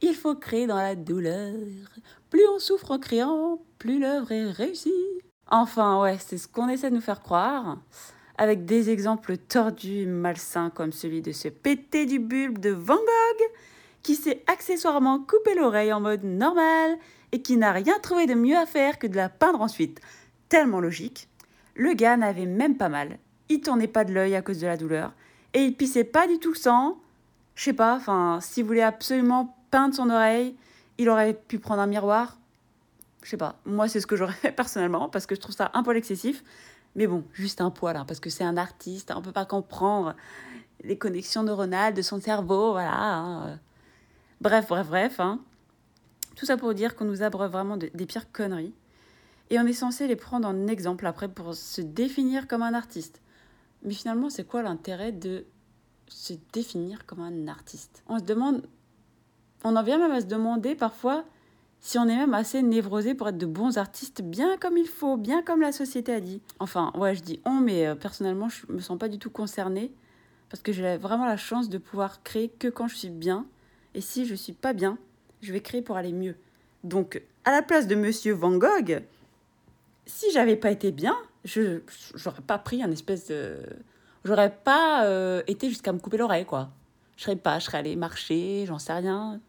il 0.02 0.16
faut 0.16 0.36
créer 0.36 0.68
dans 0.68 0.78
la 0.78 0.96
douleur. 0.96 1.54
Plus 2.30 2.48
on 2.48 2.60
souffre 2.60 2.92
en 2.92 3.00
criant, 3.00 3.60
plus 3.78 4.00
l'œuvre 4.00 4.32
est 4.32 4.52
réussie. 4.52 4.92
Enfin, 5.50 6.02
ouais, 6.02 6.18
c'est 6.20 6.38
ce 6.38 6.48
qu'on 6.48 6.70
essaie 6.70 6.90
de 6.90 6.96
nous 6.96 7.02
faire 7.02 7.22
croire, 7.22 7.78
avec 8.38 8.66
des 8.66 8.90
exemples 8.90 9.38
tordus, 9.38 10.06
malsains, 10.08 10.70
comme 10.70 10.92
celui 10.92 11.22
de 11.22 11.32
ce 11.32 11.48
pété 11.48 12.06
du 12.06 12.20
bulbe 12.20 12.58
de 12.58 12.72
Van 12.72 12.96
Gogh, 12.96 13.48
qui 14.02 14.16
s'est 14.16 14.44
accessoirement 14.48 15.20
coupé 15.20 15.56
l'oreille 15.56 15.94
en 15.94 16.02
mode 16.02 16.24
normal 16.24 16.98
et 17.32 17.42
qui 17.42 17.58
n'a 17.58 17.72
rien 17.72 17.98
trouvé 18.00 18.26
de 18.26 18.34
mieux 18.34 18.58
à 18.58 18.66
faire 18.66 19.00
que 19.00 19.08
de 19.08 19.16
la 19.16 19.30
peindre 19.30 19.62
ensuite. 19.62 20.00
Tellement 20.50 20.80
logique. 20.80 21.28
Le 21.76 21.94
gars 21.94 22.18
n'avait 22.18 22.46
même 22.46 22.78
pas 22.78 22.90
mal. 22.90 23.18
Il 23.50 23.62
tournait 23.62 23.88
pas 23.88 24.06
de 24.06 24.14
l'œil 24.14 24.36
à 24.36 24.42
cause 24.42 24.60
de 24.60 24.68
la 24.68 24.78
douleur. 24.78 25.14
Et 25.54 25.64
il 25.64 25.76
pissait 25.76 26.04
pas 26.04 26.28
du 26.28 26.40
tout 26.40 26.52
le 26.52 26.58
sang. 26.58 26.98
Je 27.56 27.64
sais 27.64 27.74
pas, 27.74 27.96
enfin, 27.96 28.40
s'il 28.42 28.66
voulait 28.66 28.82
absolument 28.82 29.58
peindre 29.72 29.96
son 29.96 30.10
oreille, 30.10 30.56
il 30.98 31.10
aurait 31.10 31.34
pu 31.34 31.60
prendre 31.60 31.82
un 31.82 31.88
miroir. 31.88 32.38
Je 33.26 33.32
sais 33.32 33.38
pas. 33.38 33.60
Moi, 33.66 33.88
c'est 33.88 34.00
ce 34.00 34.06
que 34.06 34.16
j'aurais 34.16 34.52
personnellement 34.56 35.10
parce 35.10 35.26
que 35.26 35.34
je 35.34 35.42
trouve 35.42 35.56
ça 35.56 35.72
un 35.74 35.82
poil 35.82 35.98
excessif. 35.98 36.44
Mais 36.96 37.08
bon, 37.08 37.26
juste 37.34 37.60
un 37.60 37.72
poil, 37.72 37.98
hein, 37.98 38.06
parce 38.08 38.20
que 38.20 38.30
c'est 38.30 38.44
un 38.44 38.56
artiste, 38.56 39.12
on 39.14 39.22
peut 39.22 39.32
pas 39.32 39.46
comprendre 39.46 40.16
les 40.84 40.98
connexions 40.98 41.42
neuronales 41.42 41.96
de 41.96 42.04
son 42.04 42.22
cerveau, 42.22 42.72
voilà. 42.72 42.94
Hein. 42.96 43.60
Bref, 44.42 44.68
bref, 44.68 44.88
bref. 44.88 45.20
Hein. 45.20 45.42
Tout 46.36 46.46
ça 46.46 46.56
pour 46.56 46.74
dire 46.76 46.96
qu'on 46.96 47.06
nous 47.06 47.24
abreuve 47.24 47.52
vraiment 47.52 47.78
des 47.78 48.06
pires 48.06 48.32
conneries. 48.32 48.74
Et 49.50 49.60
on 49.60 49.66
est 49.66 49.74
censé 49.74 50.08
les 50.08 50.16
prendre 50.16 50.48
en 50.48 50.68
exemple 50.68 51.08
après 51.08 51.28
pour 51.28 51.56
se 51.56 51.82
définir 51.82 52.48
comme 52.48 52.62
un 52.62 52.76
artiste. 52.76 53.22
Mais 53.84 53.94
finalement, 53.94 54.30
c'est 54.30 54.46
quoi 54.46 54.62
l'intérêt 54.62 55.12
de 55.12 55.46
se 56.08 56.34
définir 56.54 57.08
comme 57.08 57.22
un 57.22 57.48
artiste? 57.48 58.04
On 58.08 58.20
se 58.20 58.24
demande, 58.24 58.68
on 59.64 59.76
en 59.76 59.84
vient 59.84 59.98
même 59.98 60.12
à 60.12 60.22
se 60.22 60.28
demander 60.28 60.76
parfois 60.76 61.26
si 61.86 62.00
on 62.00 62.08
est 62.08 62.16
même 62.16 62.34
assez 62.34 62.64
névrosé 62.64 63.14
pour 63.14 63.28
être 63.28 63.38
de 63.38 63.46
bons 63.46 63.78
artistes, 63.78 64.24
bien 64.24 64.58
comme 64.58 64.76
il 64.76 64.88
faut, 64.88 65.18
bien 65.18 65.44
comme 65.44 65.62
la 65.62 65.72
société 65.72 66.14
a 66.14 66.20
dit. 66.20 66.42
Enfin, 66.58 66.92
ouais, 66.96 67.14
je 67.14 67.22
dis 67.22 67.40
on, 67.46 67.60
mais 67.60 67.86
euh, 67.86 67.94
personnellement, 67.94 68.50
je 68.50 68.64
me 68.70 68.80
sens 68.80 68.98
pas 68.98 69.08
du 69.08 69.20
tout 69.20 69.30
concernée 69.30 69.92
parce 70.50 70.64
que 70.64 70.72
j'ai 70.72 70.98
vraiment 70.98 71.28
la 71.28 71.38
chance 71.38 71.70
de 71.70 71.78
pouvoir 71.78 72.24
créer 72.24 72.50
que 72.50 72.70
quand 72.70 72.88
je 72.88 72.96
suis 72.96 73.12
bien 73.12 73.46
et 73.94 74.02
si 74.02 74.26
je 74.26 74.34
suis 74.34 74.54
pas 74.54 74.74
bien, 74.74 74.98
je 75.42 75.54
vais 75.54 75.60
créer 75.60 75.84
pour 75.84 75.96
aller 75.96 76.12
mieux. 76.12 76.36
Donc, 76.84 77.22
à 77.44 77.52
la 77.52 77.62
place 77.62 77.86
de 77.86 77.94
Monsieur 77.94 78.34
Van 78.34 78.58
Gogh, 78.58 79.04
si 80.08 80.32
j'avais 80.32 80.56
pas 80.56 80.72
été 80.72 80.92
bien, 80.92 81.16
je 81.44 81.82
j'aurais 82.16 82.42
pas 82.42 82.58
pris 82.58 82.82
un 82.82 82.90
espèce 82.90 83.28
de, 83.28 83.58
j'aurais 84.24 84.56
pas 84.64 85.06
euh, 85.06 85.44
été 85.46 85.70
jusqu'à 85.70 85.94
me 85.94 86.00
couper 86.00 86.18
l'oreille 86.18 86.46
quoi. 86.46 86.72
Je 87.16 87.26
serais 87.26 87.36
pas, 87.36 87.60
je 87.60 87.66
serais 87.66 87.78
allée 87.78 87.96
marcher, 87.96 88.66
j'en 88.66 88.80
sais 88.80 88.94
rien. 88.94 89.40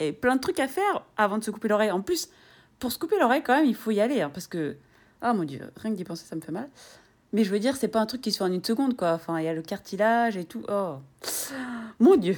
Il 0.00 0.04
y 0.04 0.08
avait 0.08 0.16
plein 0.16 0.36
de 0.36 0.40
trucs 0.40 0.58
à 0.60 0.66
faire 0.66 1.04
avant 1.18 1.36
de 1.36 1.44
se 1.44 1.50
couper 1.50 1.68
l'oreille. 1.68 1.90
En 1.90 2.00
plus, 2.00 2.30
pour 2.78 2.90
se 2.90 2.98
couper 2.98 3.18
l'oreille, 3.18 3.42
quand 3.42 3.54
même, 3.54 3.66
il 3.66 3.74
faut 3.74 3.90
y 3.90 4.00
aller. 4.00 4.22
Hein, 4.22 4.30
parce 4.32 4.46
que, 4.46 4.76
ah 5.20 5.34
mon 5.34 5.44
dieu, 5.44 5.60
rien 5.76 5.92
que 5.92 5.96
d'y 5.96 6.04
penser, 6.04 6.24
ça 6.24 6.34
me 6.36 6.40
fait 6.40 6.52
mal. 6.52 6.70
Mais 7.32 7.44
je 7.44 7.50
veux 7.50 7.58
dire, 7.58 7.76
c'est 7.76 7.88
pas 7.88 8.00
un 8.00 8.06
truc 8.06 8.22
qui 8.22 8.32
se 8.32 8.38
fait 8.38 8.44
en 8.44 8.52
une 8.52 8.64
seconde, 8.64 8.96
quoi. 8.96 9.12
Enfin, 9.12 9.38
il 9.38 9.44
y 9.44 9.48
a 9.48 9.54
le 9.54 9.62
cartilage 9.62 10.38
et 10.38 10.44
tout. 10.44 10.64
Oh, 10.68 10.96
mon 12.00 12.16
dieu, 12.16 12.36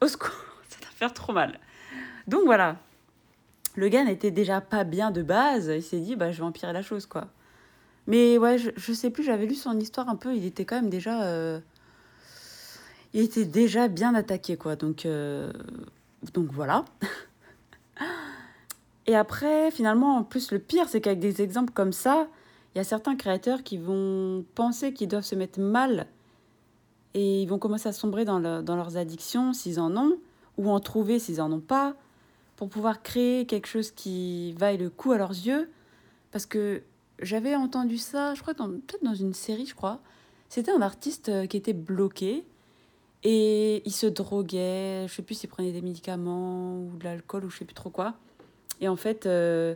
au 0.00 0.06
secours, 0.06 0.30
ça 0.68 0.78
va 0.80 0.86
faire 0.92 1.12
trop 1.12 1.32
mal. 1.32 1.58
Donc 2.28 2.44
voilà, 2.44 2.76
le 3.74 3.88
gars 3.88 4.04
n'était 4.04 4.30
déjà 4.30 4.60
pas 4.60 4.84
bien 4.84 5.10
de 5.10 5.22
base. 5.22 5.66
Il 5.74 5.82
s'est 5.82 5.98
dit, 5.98 6.14
bah, 6.14 6.30
je 6.30 6.38
vais 6.38 6.46
empirer 6.46 6.72
la 6.72 6.82
chose, 6.82 7.06
quoi. 7.06 7.26
Mais 8.06 8.38
ouais, 8.38 8.56
je, 8.56 8.70
je 8.76 8.92
sais 8.92 9.10
plus, 9.10 9.24
j'avais 9.24 9.46
lu 9.46 9.56
son 9.56 9.78
histoire 9.78 10.08
un 10.08 10.16
peu. 10.16 10.34
Il 10.34 10.44
était 10.46 10.64
quand 10.64 10.76
même 10.76 10.90
déjà. 10.90 11.24
Euh, 11.24 11.58
il 13.12 13.22
était 13.22 13.44
déjà 13.44 13.88
bien 13.88 14.14
attaqué, 14.14 14.56
quoi. 14.56 14.76
Donc, 14.76 15.04
euh, 15.06 15.52
donc 16.34 16.52
voilà. 16.52 16.84
Et 19.06 19.16
après, 19.16 19.70
finalement, 19.70 20.16
en 20.16 20.22
plus, 20.22 20.52
le 20.52 20.58
pire, 20.58 20.88
c'est 20.88 21.00
qu'avec 21.00 21.18
des 21.18 21.42
exemples 21.42 21.72
comme 21.72 21.92
ça, 21.92 22.28
il 22.74 22.78
y 22.78 22.80
a 22.80 22.84
certains 22.84 23.16
créateurs 23.16 23.62
qui 23.62 23.76
vont 23.76 24.44
penser 24.54 24.92
qu'ils 24.92 25.08
doivent 25.08 25.24
se 25.24 25.34
mettre 25.34 25.58
mal 25.58 26.06
et 27.14 27.42
ils 27.42 27.46
vont 27.46 27.58
commencer 27.58 27.88
à 27.88 27.92
sombrer 27.92 28.24
dans, 28.24 28.62
dans 28.62 28.76
leurs 28.76 28.96
addictions 28.96 29.52
s'ils 29.52 29.80
en 29.80 29.96
ont, 29.96 30.16
ou 30.58 30.70
en 30.70 30.78
trouver 30.78 31.18
s'ils 31.18 31.40
en 31.40 31.50
ont 31.50 31.60
pas 31.60 31.94
pour 32.56 32.68
pouvoir 32.68 33.02
créer 33.02 33.46
quelque 33.46 33.66
chose 33.66 33.90
qui 33.90 34.52
vaille 34.52 34.76
le 34.76 34.90
coup 34.90 35.12
à 35.12 35.18
leurs 35.18 35.30
yeux. 35.30 35.70
Parce 36.30 36.46
que 36.46 36.82
j'avais 37.20 37.54
entendu 37.54 37.98
ça, 37.98 38.34
je 38.34 38.42
crois, 38.42 38.54
peut-être 38.54 39.02
dans 39.02 39.14
une 39.14 39.34
série, 39.34 39.66
je 39.66 39.74
crois. 39.74 40.00
C'était 40.48 40.70
un 40.70 40.82
artiste 40.82 41.28
euh, 41.28 41.46
qui 41.46 41.56
était 41.56 41.72
bloqué 41.72 42.44
et 43.24 43.82
il 43.84 43.92
se 43.92 44.06
droguait. 44.06 45.06
Je 45.08 45.14
sais 45.14 45.22
plus 45.22 45.34
s'il 45.34 45.50
prenait 45.50 45.72
des 45.72 45.82
médicaments 45.82 46.78
ou 46.78 46.96
de 46.98 47.04
l'alcool 47.04 47.44
ou 47.44 47.50
je 47.50 47.58
sais 47.58 47.64
plus 47.64 47.74
trop 47.74 47.90
quoi. 47.90 48.14
Et 48.80 48.88
en 48.88 48.96
fait, 48.96 49.26
euh, 49.26 49.74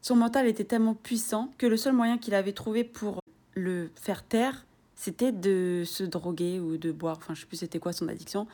son 0.00 0.16
mental 0.16 0.46
était 0.46 0.64
tellement 0.64 0.94
puissant 0.94 1.50
que 1.58 1.66
le 1.66 1.76
seul 1.76 1.92
moyen 1.92 2.18
qu'il 2.18 2.34
avait 2.34 2.52
trouvé 2.52 2.84
pour 2.84 3.20
le 3.54 3.90
faire 3.94 4.24
taire, 4.24 4.64
c'était 4.94 5.32
de 5.32 5.82
se 5.84 6.04
droguer 6.04 6.60
ou 6.60 6.76
de 6.76 6.92
boire. 6.92 7.18
Enfin, 7.18 7.34
je 7.34 7.40
sais 7.40 7.46
plus 7.46 7.58
c'était 7.58 7.78
quoi 7.78 7.92
son 7.92 8.08
addiction. 8.08 8.46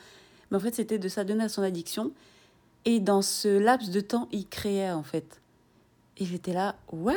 Mais 0.50 0.56
en 0.56 0.60
fait, 0.60 0.74
c'était 0.74 0.98
de 0.98 1.08
s'adonner 1.08 1.44
à 1.44 1.48
son 1.48 1.62
addiction 1.62 2.12
et 2.84 3.00
dans 3.00 3.22
ce 3.22 3.58
laps 3.58 3.90
de 3.90 4.00
temps, 4.00 4.28
il 4.32 4.48
créait 4.48 4.90
en 4.90 5.02
fait. 5.02 5.40
Et 6.16 6.24
j'étais 6.24 6.52
là, 6.52 6.76
what? 6.90 7.14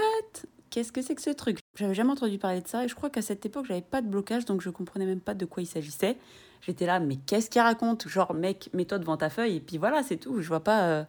Qu'est-ce 0.70 0.92
que 0.92 1.02
c'est 1.02 1.16
que 1.16 1.22
ce 1.22 1.32
truc? 1.32 1.60
J'avais 1.76 1.94
jamais 1.94 2.12
entendu 2.12 2.38
parler 2.38 2.62
de 2.62 2.68
ça 2.68 2.86
et 2.86 2.88
je 2.88 2.96
crois 2.96 3.10
qu'à 3.10 3.22
cette 3.22 3.46
époque, 3.46 3.66
j'avais 3.66 3.82
pas 3.82 4.02
de 4.02 4.08
blocage 4.08 4.46
donc 4.46 4.62
je 4.62 4.70
comprenais 4.70 5.06
même 5.06 5.20
pas 5.20 5.34
de 5.34 5.46
quoi 5.46 5.64
il 5.64 5.66
s'agissait. 5.66 6.18
J'étais 6.62 6.86
là, 6.86 7.00
mais 7.00 7.18
qu'est-ce 7.18 7.50
qu'il 7.50 7.62
raconte? 7.62 8.08
Genre, 8.08 8.34
mec, 8.34 8.70
mets-toi 8.74 9.00
devant 9.00 9.18
ta 9.18 9.30
feuille 9.30 9.58
et 9.58 9.60
puis 9.60 9.78
voilà, 9.78 10.04
c'est 10.04 10.18
tout. 10.18 10.42
Je 10.42 10.48
vois 10.48 10.64
pas 10.64 10.84
euh, 10.84 11.04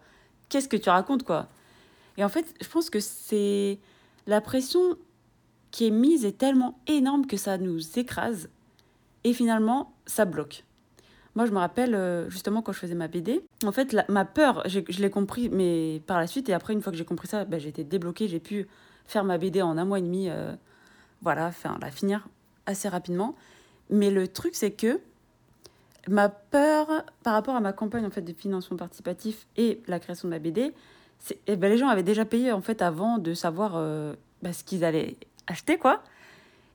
qu'est-ce 0.49 0.69
que 0.69 0.77
tu 0.77 0.89
racontes 0.89 1.25
quoi. 1.25 1.49
Et 2.17 2.25
en 2.25 2.29
fait, 2.29 2.55
je 2.61 2.69
pense 2.69 2.91
que 2.91 3.01
c'est 3.01 3.79
la 4.27 4.41
pression 4.41 4.97
qui 5.71 5.87
est 5.87 5.91
mise 5.91 6.25
est 6.25 6.39
tellement 6.39 6.79
énorme 6.87 7.27
que 7.27 7.37
ça 7.37 7.59
nous 7.59 7.99
écrase 7.99 8.49
et 9.25 9.33
finalement, 9.33 9.95
ça 10.07 10.25
bloque. 10.25 10.65
Moi, 11.35 11.47
je 11.47 11.53
me 11.53 11.59
rappelle 11.59 11.95
euh, 11.95 12.29
justement 12.29 12.61
quand 12.61 12.73
je 12.73 12.79
faisais 12.79 12.95
ma 12.95 13.09
BD, 13.09 13.41
en 13.65 13.73
fait, 13.73 13.97
ma 14.09 14.25
peur, 14.25 14.63
je 14.67 14.81
l'ai 14.81 15.11
compris, 15.11 15.49
mais 15.49 16.03
par 16.07 16.19
la 16.19 16.27
suite, 16.27 16.49
et 16.51 16.53
après, 16.53 16.75
une 16.75 16.83
fois 16.83 16.93
que 16.93 16.99
j'ai 16.99 17.07
compris 17.07 17.29
ça, 17.29 17.47
ben, 17.47 17.59
j'ai 17.59 17.73
débloquée, 17.73 18.29
j'ai 18.29 18.41
pu 18.41 18.69
faire 19.07 19.25
ma 19.25 19.39
BD 19.39 19.63
en 19.63 19.79
un 19.79 19.85
mois 19.85 19.99
et 19.99 20.03
demi, 20.03 20.29
euh, 20.29 20.55
voilà, 21.23 21.47
enfin, 21.47 21.79
la 21.81 21.91
finir 21.91 22.29
assez 22.67 22.89
rapidement. 22.89 23.35
Mais 23.89 24.11
le 24.11 24.29
truc, 24.29 24.55
c'est 24.55 24.73
que 24.73 25.01
ma 26.09 26.29
peur 26.29 26.89
par 27.23 27.35
rapport 27.35 27.55
à 27.55 27.61
ma 27.61 27.73
campagne 27.73 28.05
en 28.05 28.11
fait 28.11 28.23
de 28.23 28.33
financement 28.33 28.77
participatif 28.77 29.47
et 29.57 29.81
la 29.87 30.01
création 30.01 30.29
de 30.29 30.35
ma 30.35 30.39
BD, 30.39 30.73
eh 31.47 31.57
ben, 31.57 31.69
les 31.71 31.79
gens 31.79 31.89
avaient 31.89 32.03
déjà 32.03 32.25
payé 32.25 32.53
en 32.53 32.61
fait 32.61 32.83
avant 32.83 33.19
de 33.19 33.35
savoir 33.35 33.73
euh, 33.77 34.15
ben, 34.43 34.53
ce 34.53 34.65
qu'ils 34.65 34.85
allaient 34.85 35.17
acheter 35.47 35.79
quoi. 35.79 36.03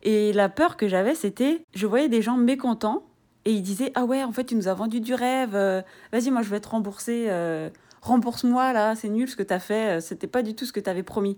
Et 0.04 0.32
la 0.32 0.48
peur 0.48 0.78
que 0.78 0.88
j'avais, 0.88 1.16
c'était, 1.16 1.64
je 1.74 1.88
voyais 1.88 2.08
des 2.08 2.22
gens 2.22 2.38
mécontents 2.38 3.04
et 3.46 3.52
il 3.52 3.62
disait 3.62 3.92
Ah 3.96 4.06
ouais, 4.06 4.24
en 4.24 4.32
fait, 4.32 4.46
tu 4.46 4.56
nous 4.56 4.68
as 4.68 4.74
vendu 4.74 5.02
du 5.02 5.14
rêve. 5.14 5.56
Euh, 5.56 5.82
vas-y, 6.12 6.32
moi, 6.32 6.42
je 6.44 6.50
vais 6.50 6.60
te 6.60 6.70
rembourser. 6.70 7.26
Euh, 7.30 7.70
rembourse-moi, 8.02 8.74
là, 8.74 8.96
c'est 8.96 9.10
nul 9.10 9.28
ce 9.28 9.36
que 9.36 9.44
tu 9.44 9.54
as 9.54 9.60
fait. 9.60 10.02
C'était 10.02 10.28
pas 10.28 10.44
du 10.44 10.54
tout 10.54 10.66
ce 10.66 10.72
que 10.72 10.80
tu 10.80 10.90
avais 10.90 11.04
promis. 11.04 11.38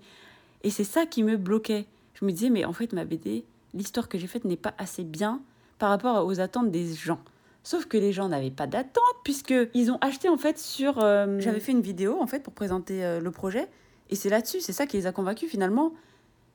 Et 0.64 0.70
c'est 0.70 0.84
ça 0.84 1.06
qui 1.06 1.24
me 1.24 1.38
bloquait. 1.38 1.86
Je 2.16 2.26
me 2.26 2.32
disais 2.32 2.50
Mais 2.50 2.66
en 2.66 2.74
fait, 2.74 2.94
ma 2.94 3.06
BD, 3.06 3.46
l'histoire 3.74 4.10
que 4.10 4.18
j'ai 4.18 4.28
faite 4.28 4.44
n'est 4.44 4.58
pas 4.58 4.74
assez 4.78 5.04
bien 5.04 5.42
par 5.78 5.90
rapport 5.90 6.26
aux 6.26 6.40
attentes 6.40 6.70
des 6.70 6.94
gens. 6.94 7.20
Sauf 7.64 7.86
que 7.86 7.98
les 7.98 8.12
gens 8.12 8.30
n'avaient 8.30 8.52
pas 8.52 8.68
d'attente 8.68 9.04
puisque 9.24 9.54
ils 9.74 9.92
ont 9.92 9.98
acheté 10.02 10.30
en 10.30 10.38
fait 10.38 10.58
sur. 10.58 11.00
J'avais 11.40 11.60
fait 11.60 11.72
une 11.72 11.82
vidéo 11.82 12.18
en 12.22 12.28
fait 12.28 12.42
pour 12.42 12.54
présenter 12.54 13.20
le 13.20 13.32
projet 13.32 13.68
et 14.10 14.16
c'est 14.16 14.30
là-dessus, 14.30 14.62
c'est 14.62 14.74
ça 14.74 14.88
qui 14.88 14.98
les 14.98 15.08
a 15.08 15.12
convaincus 15.12 15.50
finalement. 15.50 15.94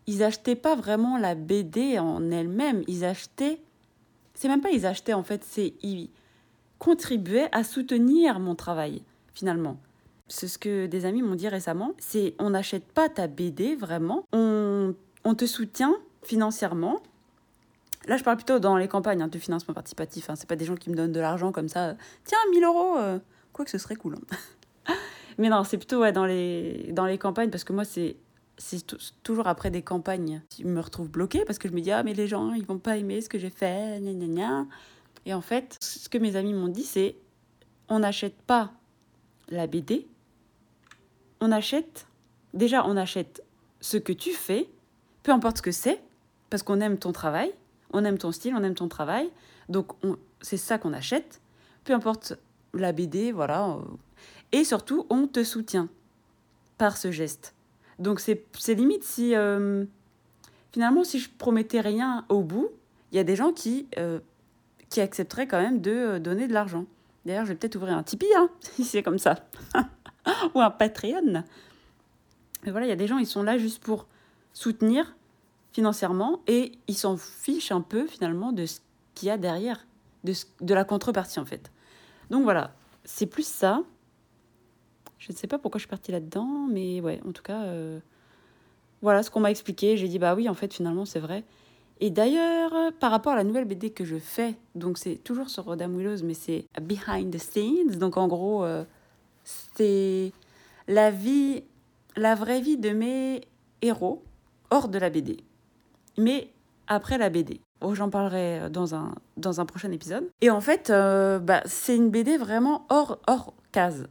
Ils 0.07 0.23
achetaient 0.23 0.57
pas 0.57 0.75
vraiment 0.75 1.19
la 1.19 1.35
BD 1.35 1.99
en 1.99 2.31
elle-même, 2.31 2.83
ils 2.89 3.05
achetaient 3.05 3.61
c'est 4.35 4.49
même 4.49 4.61
pas 4.61 4.71
ils 4.71 4.85
achetaient 4.85 5.15
en 5.15 5.23
fait, 5.23 5.45
c'est 5.45 5.75
ils 5.83 6.11
contribuaient 6.79 7.49
à 7.53 7.65
soutenir 7.65 8.41
mon 8.41 8.55
travail 8.55 9.03
finalement. 9.33 9.79
C'est 10.29 10.49
ce 10.49 10.59
que 10.59 10.87
des 10.87 11.07
amis 11.07 11.23
m'ont 11.23 11.35
dit 11.35 11.49
récemment, 11.49 11.93
c'est 11.99 12.35
on 12.39 12.51
n'achète 12.51 12.85
pas 12.85 13.09
ta 13.09 13.27
BD 13.27 13.77
vraiment, 13.77 14.25
on, 14.33 14.95
on 15.25 15.35
te 15.35 15.47
soutient 15.47 15.95
financièrement. 16.23 17.01
Là, 18.07 18.17
je 18.17 18.25
parle 18.25 18.37
plutôt 18.37 18.59
dans 18.59 18.77
les 18.77 18.89
campagnes 18.89 19.23
hein, 19.23 19.29
de 19.29 19.39
financement 19.39 19.75
participatif. 19.75 20.29
Hein. 20.29 20.37
C'est 20.37 20.49
pas 20.49 20.57
des 20.57 20.65
gens 20.65 20.75
qui 20.75 20.91
me 20.91 20.95
donnent 20.95 21.13
de 21.13 21.21
l'argent 21.21 21.53
comme 21.53 21.69
ça. 21.69 21.95
Tiens, 22.25 22.39
1000 22.53 22.65
euros. 22.65 22.99
Euh. 22.99 23.19
Quoi 23.53 23.65
que 23.65 23.71
ce 23.71 23.79
serait 23.79 23.97
cool. 23.97 24.17
Hein. 24.89 24.95
Mais 25.39 25.49
non, 25.49 25.65
c'est 25.65 25.79
plutôt 25.79 26.11
dans, 26.11 26.27
les, 26.27 26.91
dans 26.93 27.07
les 27.07 27.19
campagnes 27.19 27.51
parce 27.51 27.65
que 27.65 27.73
moi, 27.73 27.85
c'est 27.85 28.17
toujours 29.23 29.47
après 29.47 29.71
des 29.71 29.83
campagnes, 29.83 30.43
je 30.59 30.65
me 30.65 30.81
retrouve 30.81 31.09
bloquée 31.09 31.45
parce 31.45 31.59
que 31.59 31.69
je 31.69 31.75
me 31.75 31.81
dis 31.81 31.91
ah 31.91 32.05
mais 32.05 32.15
les 32.15 32.29
gens 32.29 32.53
ils 32.53 32.65
vont 32.65 32.79
pas 32.79 32.97
aimer 32.97 33.21
ce 33.21 33.29
que 33.29 33.39
j'ai 33.39 33.51
fait, 33.51 34.01
gna. 34.01 34.67
Et 35.27 35.35
en 35.35 35.41
fait, 35.41 35.77
ce 35.81 36.09
que 36.09 36.19
mes 36.19 36.37
amis 36.37 36.53
m'ont 36.53 36.69
dit 36.69 36.85
c'est 36.85 37.17
on 37.89 37.99
n'achète 38.01 38.37
pas 38.43 38.73
la 39.49 39.67
BD, 39.67 40.07
on 41.41 41.51
achète 41.51 42.07
déjà 42.53 42.87
on 42.87 42.97
achète 42.97 43.43
ce 43.81 43.97
que 43.97 44.13
tu 44.13 44.31
fais, 44.31 44.69
peu 45.25 45.33
importe 45.33 45.59
ce 45.59 45.63
que 45.63 45.73
c'est, 45.73 46.01
parce 46.49 46.63
qu'on 46.63 46.81
aime 46.81 46.99
ton 46.99 47.13
travail, 47.13 47.53
on 47.95 48.05
aime 48.05 48.19
ton 48.19 48.33
style, 48.33 48.55
on 48.55 48.63
aime 48.63 48.75
ton 48.75 48.89
travail, 48.89 49.31
donc 49.69 49.93
c'est 50.43 50.59
ça 50.59 50.77
qu'on 50.79 50.93
achète, 50.93 51.41
peu 51.85 51.95
importe 51.95 52.35
la 52.75 52.93
BD, 52.93 53.33
voilà, 53.33 53.79
et 54.53 54.65
surtout 54.65 55.07
on 55.09 55.27
te 55.27 55.43
soutient 55.43 55.89
par 56.77 56.97
ce 56.97 57.11
geste. 57.11 57.55
Donc 57.99 58.21
c'est 58.21 58.75
limite 58.75 59.05
si 59.05 59.35
euh, 59.35 59.85
finalement 60.73 61.05
si 61.05 61.19
je 61.19 61.31
promettais 61.31 61.81
rien 61.81 62.25
au 62.29 62.43
bout, 62.43 62.71
il 63.13 63.17
y 63.17 63.21
a 63.21 63.25
des 63.25 63.37
gens 63.37 63.53
qui, 63.53 63.87
euh, 63.97 64.19
qui 64.91 65.01
accepteraient 65.01 65.47
quand 65.47 65.61
même 65.61 65.81
de 65.81 65.93
euh, 65.93 66.19
donner 66.19 66.49
de 66.49 66.53
l'argent. 66.53 66.85
D'ailleurs, 67.25 67.45
je 67.45 67.51
vais 67.51 67.55
peut-être 67.55 67.77
ouvrir 67.77 67.97
un 67.97 68.03
Tipeee, 68.03 68.27
hein, 68.37 68.51
si 68.61 68.85
c'est 68.85 69.03
comme 69.03 69.19
ça. 69.19 69.47
Ou 70.55 70.61
un 70.61 70.71
Patreon. 70.71 71.45
Mais 72.65 72.71
voilà, 72.71 72.87
il 72.87 72.89
y 72.89 72.93
a 72.93 72.97
des 72.97 73.07
gens, 73.07 73.19
ils 73.19 73.27
sont 73.27 73.43
là 73.43 73.57
juste 73.57 73.83
pour 73.83 74.07
soutenir 74.53 75.15
financièrement 75.75 76.41
et 76.47 76.73
ils 76.87 76.97
s'en 76.97 77.17
fichent 77.17 77.73
un 77.73 77.81
peu 77.81 78.07
finalement 78.07 78.53
de 78.53 78.65
ce 78.65 78.79
qu'il 79.15 79.29
y 79.29 79.31
a 79.31 79.37
derrière, 79.37 79.87
de, 80.23 80.75
la 80.75 80.85
contrepartie 80.85 81.41
en 81.41 81.45
fait. 81.45 81.71
Donc 82.31 82.45
voilà, 82.45 82.75
c'est 83.05 83.27
plus 83.27 83.47
ça. 83.47 83.83
Je 85.19 85.33
ne 85.33 85.37
sais 85.37 85.49
pas 85.49 85.59
pourquoi 85.59 85.79
je 85.79 85.83
suis 85.83 85.91
partie 85.91 86.13
là-dedans, 86.13 86.69
mais 86.71 87.01
ouais, 87.01 87.21
en 87.27 87.33
tout 87.33 87.43
cas, 87.43 87.63
euh, 87.65 87.99
voilà 89.03 89.23
ce 89.23 89.31
qu'on 89.31 89.41
m'a 89.41 89.51
expliqué. 89.51 89.97
J'ai 89.97 90.07
dit, 90.07 90.19
bah 90.19 90.35
oui, 90.35 90.49
en 90.49 90.55
fait, 90.55 90.73
finalement, 90.73 91.05
c'est 91.05 91.19
vrai. 91.19 91.45
Et 92.01 92.11
d'ailleurs, 92.11 92.93
par 93.01 93.11
rapport 93.11 93.33
à 93.33 93.37
la 93.37 93.45
nouvelle 93.45 93.65
BD 93.65 93.91
que 93.91 94.05
je 94.05 94.17
fais, 94.17 94.55
donc 94.75 94.99
c'est 94.99 95.17
toujours 95.17 95.49
sur 95.49 95.65
Rodam 95.65 95.97
Willows, 95.97 96.23
mais 96.23 96.35
c'est 96.35 96.67
Behind 96.81 97.33
the 97.33 97.39
Scenes. 97.39 97.99
Donc 97.99 98.17
en 98.17 98.29
gros, 98.29 98.65
euh, 98.65 98.85
c'est 99.45 100.33
la 100.87 101.11
vie, 101.11 101.65
la 102.17 102.35
vraie 102.35 102.61
vie 102.61 102.77
de 102.77 102.91
mes 102.91 103.43
héros 103.83 104.23
hors 104.71 104.89
de 104.89 104.99
la 104.99 105.11
BD. 105.11 105.39
Mais 106.17 106.51
après 106.87 107.19
la 107.19 107.31
BD. 107.31 107.61
Oh, 107.81 107.95
J'en 107.95 108.09
parlerai 108.09 108.71
dans 108.71 108.95
un, 108.95 109.15
dans 109.37 109.61
un 109.61 109.67
prochain 109.67 109.91
épisode. 109.93 110.31
Et 110.41 110.51
en 110.51 110.61
fait, 110.61 110.91
euh, 110.91 111.39
bah, 111.39 111.63
c'est 111.67 111.97
une 111.97 112.11
BD 112.11 112.37
vraiment 112.37 112.87
hors, 112.89 113.19
hors 113.27 113.53
case 113.73 114.07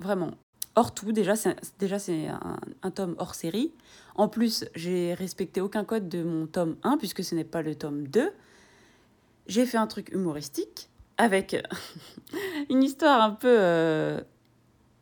vraiment. 0.00 0.32
Hors 0.74 0.94
tout, 0.94 1.12
déjà, 1.12 1.34
c'est, 1.34 1.56
c'est 1.98 2.28
un, 2.82 2.90
tome 2.90 3.16
hors 3.18 3.34
série. 3.34 3.72
En 4.14 4.28
plus, 4.28 4.64
j'ai 4.74 5.14
respecté 5.14 5.60
aucun 5.60 5.84
code 5.84 6.08
de 6.08 6.22
mon 6.22 6.46
tome 6.46 6.76
1, 6.84 6.98
puisque 6.98 7.24
ce 7.24 7.34
n'est 7.34 7.44
pas 7.44 7.62
le 7.62 7.74
tome 7.74 8.06
2. 8.06 8.30
J'ai 9.46 9.66
fait 9.66 9.78
un 9.78 9.86
truc 9.86 10.10
humoristique, 10.12 10.88
avec 11.16 11.56
une 12.70 12.84
histoire 12.84 13.22
un 13.22 13.30
peu 13.30 13.56
euh, 13.58 14.20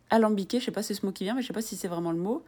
alambiquée. 0.09 0.61
Je 0.61 0.64
sais 0.64 0.71
pas 0.71 0.83
si 0.83 0.95
c'est 0.95 1.00
ce 1.00 1.05
mot 1.07 1.12
qui 1.12 1.25
vient, 1.25 1.35
mais 1.35 1.43
je 1.43 1.47
sais 1.47 1.52
pas 1.52 1.62
si 1.62 1.76
c'est 1.76 1.88
vraiment 1.88 2.12
le 2.12 2.19
mot. 2.19 2.43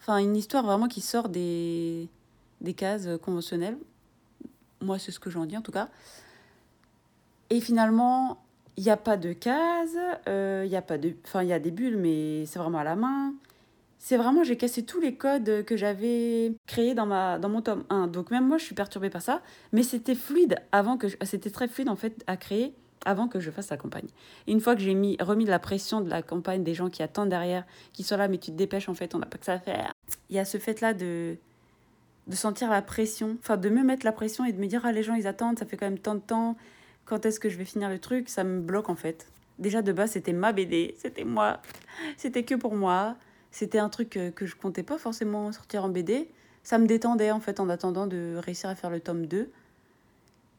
Enfin, 0.00 0.18
une 0.18 0.36
histoire 0.36 0.64
vraiment 0.64 0.88
qui 0.88 1.00
sort 1.00 1.30
des, 1.30 2.10
des 2.60 2.74
cases 2.74 3.08
conventionnelles. 3.22 3.78
Moi, 4.80 4.98
c'est 4.98 5.12
ce 5.12 5.20
que 5.20 5.30
j'en 5.30 5.46
dis 5.46 5.56
en 5.56 5.62
tout 5.62 5.72
cas. 5.72 5.88
Et 7.50 7.60
finalement, 7.60 8.42
Il 8.78 8.84
n'y 8.84 8.90
a 8.90 8.98
pas 8.98 9.16
de 9.16 9.32
cases, 9.32 9.96
euh, 10.28 10.62
il 10.66 10.70
y 10.70 10.76
a 10.76 10.82
pas 10.82 10.98
de... 10.98 11.14
Enfin, 11.24 11.42
il 11.42 11.48
y 11.48 11.52
a 11.54 11.58
des 11.58 11.70
bulles, 11.70 11.96
mais 11.96 12.44
c'est 12.44 12.58
vraiment 12.58 12.78
à 12.78 12.84
la 12.84 12.94
main. 12.94 13.32
C'est 13.98 14.18
vraiment, 14.18 14.44
j'ai 14.44 14.58
cassé 14.58 14.84
tous 14.84 15.00
les 15.00 15.14
codes 15.14 15.64
que 15.64 15.76
j'avais 15.78 16.52
créés 16.66 16.94
dans, 16.94 17.06
ma, 17.06 17.38
dans 17.38 17.48
mon 17.48 17.62
tome 17.62 17.84
1. 17.88 18.08
Donc 18.08 18.30
même 18.30 18.46
moi, 18.46 18.58
je 18.58 18.64
suis 18.64 18.74
perturbée 18.74 19.08
par 19.08 19.22
ça. 19.22 19.40
Mais 19.72 19.82
c'était 19.82 20.14
fluide 20.14 20.56
avant 20.72 20.98
que... 20.98 21.06
C'était 21.22 21.50
très 21.50 21.68
fluide, 21.68 21.88
en 21.88 21.96
fait, 21.96 22.22
à 22.26 22.36
créer 22.36 22.74
avant 23.06 23.28
que 23.28 23.40
je 23.40 23.50
fasse 23.50 23.70
la 23.70 23.78
campagne. 23.78 24.08
Et 24.46 24.52
une 24.52 24.60
fois 24.60 24.74
que 24.76 24.82
j'ai 24.82 24.94
mis, 24.94 25.16
remis 25.20 25.46
de 25.46 25.50
la 25.50 25.58
pression 25.58 26.02
de 26.02 26.10
la 26.10 26.20
campagne, 26.20 26.62
des 26.62 26.74
gens 26.74 26.90
qui 26.90 27.02
attendent 27.02 27.30
derrière, 27.30 27.64
qui 27.94 28.02
sont 28.02 28.18
là, 28.18 28.28
mais 28.28 28.36
tu 28.36 28.50
te 28.50 28.56
dépêches, 28.56 28.90
en 28.90 28.94
fait, 28.94 29.14
on 29.14 29.18
n'a 29.18 29.26
pas 29.26 29.38
que 29.38 29.46
ça 29.46 29.54
à 29.54 29.58
faire. 29.58 29.92
Il 30.28 30.36
y 30.36 30.38
a 30.38 30.44
ce 30.44 30.58
fait-là 30.58 30.92
de, 30.92 31.38
de 32.26 32.34
sentir 32.34 32.70
la 32.70 32.82
pression, 32.82 33.36
enfin 33.40 33.56
de 33.56 33.68
me 33.68 33.82
mettre 33.82 34.04
la 34.04 34.12
pression 34.12 34.44
et 34.44 34.52
de 34.52 34.60
me 34.60 34.66
dire, 34.66 34.82
ah, 34.84 34.92
les 34.92 35.02
gens, 35.02 35.14
ils 35.14 35.26
attendent, 35.26 35.58
ça 35.58 35.66
fait 35.66 35.76
quand 35.76 35.86
même 35.86 35.98
tant 35.98 36.14
de 36.14 36.20
temps, 36.20 36.56
quand 37.04 37.24
est-ce 37.24 37.38
que 37.38 37.48
je 37.48 37.56
vais 37.56 37.64
finir 37.64 37.88
le 37.88 37.98
truc? 37.98 38.28
Ça 38.28 38.44
me 38.44 38.60
bloque, 38.60 38.88
en 38.88 38.96
fait. 38.96 39.28
Déjà, 39.58 39.80
de 39.80 39.92
base, 39.92 40.12
c'était 40.12 40.32
ma 40.32 40.52
BD, 40.52 40.96
c'était 40.98 41.24
moi, 41.24 41.60
c'était 42.16 42.44
que 42.44 42.54
pour 42.54 42.74
moi. 42.74 43.16
C'était 43.52 43.78
un 43.78 43.88
truc 43.88 44.10
que, 44.10 44.28
que 44.28 44.44
je 44.44 44.54
comptais 44.54 44.82
pas 44.82 44.98
forcément 44.98 45.50
sortir 45.50 45.82
en 45.84 45.88
BD. 45.88 46.28
Ça 46.62 46.76
me 46.76 46.86
détendait, 46.86 47.30
en 47.30 47.40
fait, 47.40 47.58
en 47.58 47.70
attendant 47.70 48.06
de 48.06 48.36
réussir 48.36 48.68
à 48.68 48.74
faire 48.74 48.90
le 48.90 49.00
tome 49.00 49.24
2. 49.24 49.50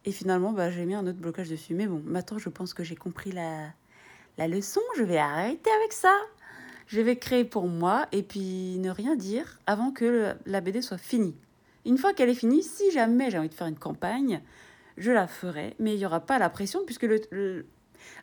Et 0.06 0.12
finalement, 0.12 0.52
bah, 0.52 0.72
j'ai 0.72 0.86
mis 0.86 0.96
un 0.96 1.06
autre 1.06 1.20
blocage 1.20 1.50
dessus. 1.50 1.76
Mais 1.76 1.86
bon, 1.86 2.02
maintenant, 2.06 2.40
je 2.40 2.50
pense 2.50 2.74
que 2.74 2.84
j'ai 2.84 2.96
compris 2.96 3.32
la, 3.32 3.68
la 4.40 4.48
leçon. 4.48 4.82
Je 4.98 5.04
vais 5.04 5.18
arrêter 5.18 5.70
avec 5.80 5.94
ça. 5.94 6.16
Je 6.88 7.02
vais 7.02 7.18
créer 7.18 7.44
pour 7.44 7.68
moi 7.68 8.08
et 8.12 8.24
puis 8.24 8.80
ne 8.80 8.90
rien 8.90 9.16
dire 9.16 9.60
avant 9.68 9.92
que 9.92 10.34
la 10.46 10.62
BD 10.62 10.82
soit 10.82 10.98
finie. 10.98 11.36
Une 11.88 11.98
fois 11.98 12.14
qu'elle 12.14 12.30
est 12.30 12.36
finie, 12.36 12.64
si 12.64 12.92
jamais 12.92 13.32
j'ai 13.32 13.40
envie 13.40 13.48
de 13.48 13.54
faire 13.54 13.68
une 13.68 13.80
campagne, 13.80 14.42
je 14.98 15.12
la 15.12 15.26
ferai. 15.26 15.74
Mais 15.80 15.94
il 15.94 15.98
n'y 15.98 16.06
aura 16.06 16.20
pas 16.20 16.38
la 16.38 16.50
pression 16.50 16.82
puisque 16.86 17.08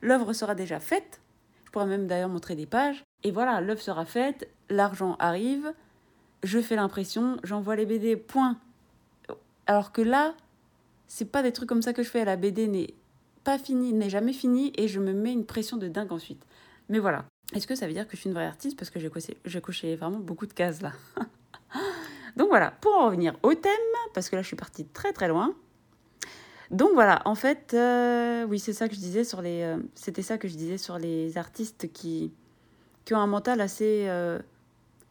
l'œuvre 0.03 0.33
sera 0.35 0.55
déjà 0.55 0.79
faite. 0.79 1.23
Je 1.65 1.71
pourrais 1.71 1.87
même 1.87 2.07
d'ailleurs 2.07 2.29
montrer 2.29 2.57
des 2.57 2.67
pages. 2.67 3.03
Et 3.23 3.31
voilà, 3.31 3.63
l'œuvre 3.63 3.81
sera 3.81 4.05
faite, 4.05 4.49
l'argent 4.69 5.17
arrive, 5.19 5.73
je 6.43 6.61
fais 6.61 6.77
l'impression, 6.77 7.39
j'envoie 7.43 7.75
les 7.75 7.87
BD, 7.87 8.17
point. 8.17 8.59
Alors 9.67 9.93
que 9.93 10.03
là, 10.03 10.35
c'est 11.09 11.25
pas 11.25 11.43
des 11.43 11.53
trucs 11.53 11.69
comme 11.69 11.83
ça 11.83 11.95
que 11.95 12.03
je 12.03 12.11
fais. 12.11 12.27
La 12.27 12.37
BD 12.37 12.69
n'est 12.69 12.93
pas 13.45 13.59
finie, 13.59 13.95
n'est 13.95 14.11
jamais 14.11 14.35
finie 14.35 14.75
et 14.77 14.89
je 14.89 15.01
me 15.01 15.15
mets 15.15 15.33
une 15.33 15.47
pression 15.47 15.79
de 15.79 15.89
dingue 15.89 16.13
ensuite. 16.13 16.45
Mais 16.91 16.99
voilà. 16.99 17.25
Est-ce 17.55 17.67
que 17.67 17.75
ça 17.75 17.87
veut 17.87 17.95
dire 17.95 18.07
que 18.07 18.15
je 18.15 18.21
suis 18.21 18.29
une 18.29 18.35
vraie 18.35 18.45
artiste? 18.45 18.79
Parce 18.79 18.91
que 18.91 19.01
j'ai 19.01 19.09
coché, 19.09 19.39
coché 19.63 19.97
vraiment 19.97 20.19
beaucoup 20.19 20.47
de 20.47 20.53
cases 20.53 20.83
là. 20.83 20.93
Donc 22.37 22.49
voilà, 22.49 22.73
pour 22.81 22.93
en 22.95 23.07
revenir 23.07 23.37
au 23.43 23.55
thème, 23.55 23.73
parce 24.13 24.29
que 24.29 24.37
là 24.37 24.43
je 24.43 24.47
suis 24.47 24.57
partie 24.57 24.85
très 24.87 25.13
très 25.13 25.29
loin. 25.29 25.55
Donc 26.71 26.91
voilà, 26.95 27.23
en 27.25 27.35
fait, 27.35 27.73
euh, 27.75 28.45
oui, 28.47 28.59
c'est 28.59 28.73
ça 28.73 28.89
que 28.89 28.95
je 28.95 29.01
disais 29.01 29.25
sur 29.25 29.43
les. 29.43 29.63
Euh, 29.63 29.77
c'était 29.95 30.23
ça 30.23 30.39
que 30.39 30.49
je 30.49 30.57
disais 30.57 30.79
sur 30.79 30.99
les 30.99 31.39
artistes 31.39 31.93
qui, 31.93 32.33
qui 33.05 33.15
ont 33.15 33.19
un 33.19 33.27
mental 33.27 33.61
assez 33.61 34.07
euh, 34.09 34.41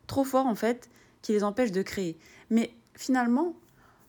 trop 0.08 0.24
fort 0.24 0.48
en 0.48 0.56
fait, 0.56 0.90
qui 1.22 1.32
les 1.32 1.44
empêche 1.44 1.72
de 1.72 1.82
créer. 1.82 2.18
Mais 2.50 2.72
finalement, 2.96 3.54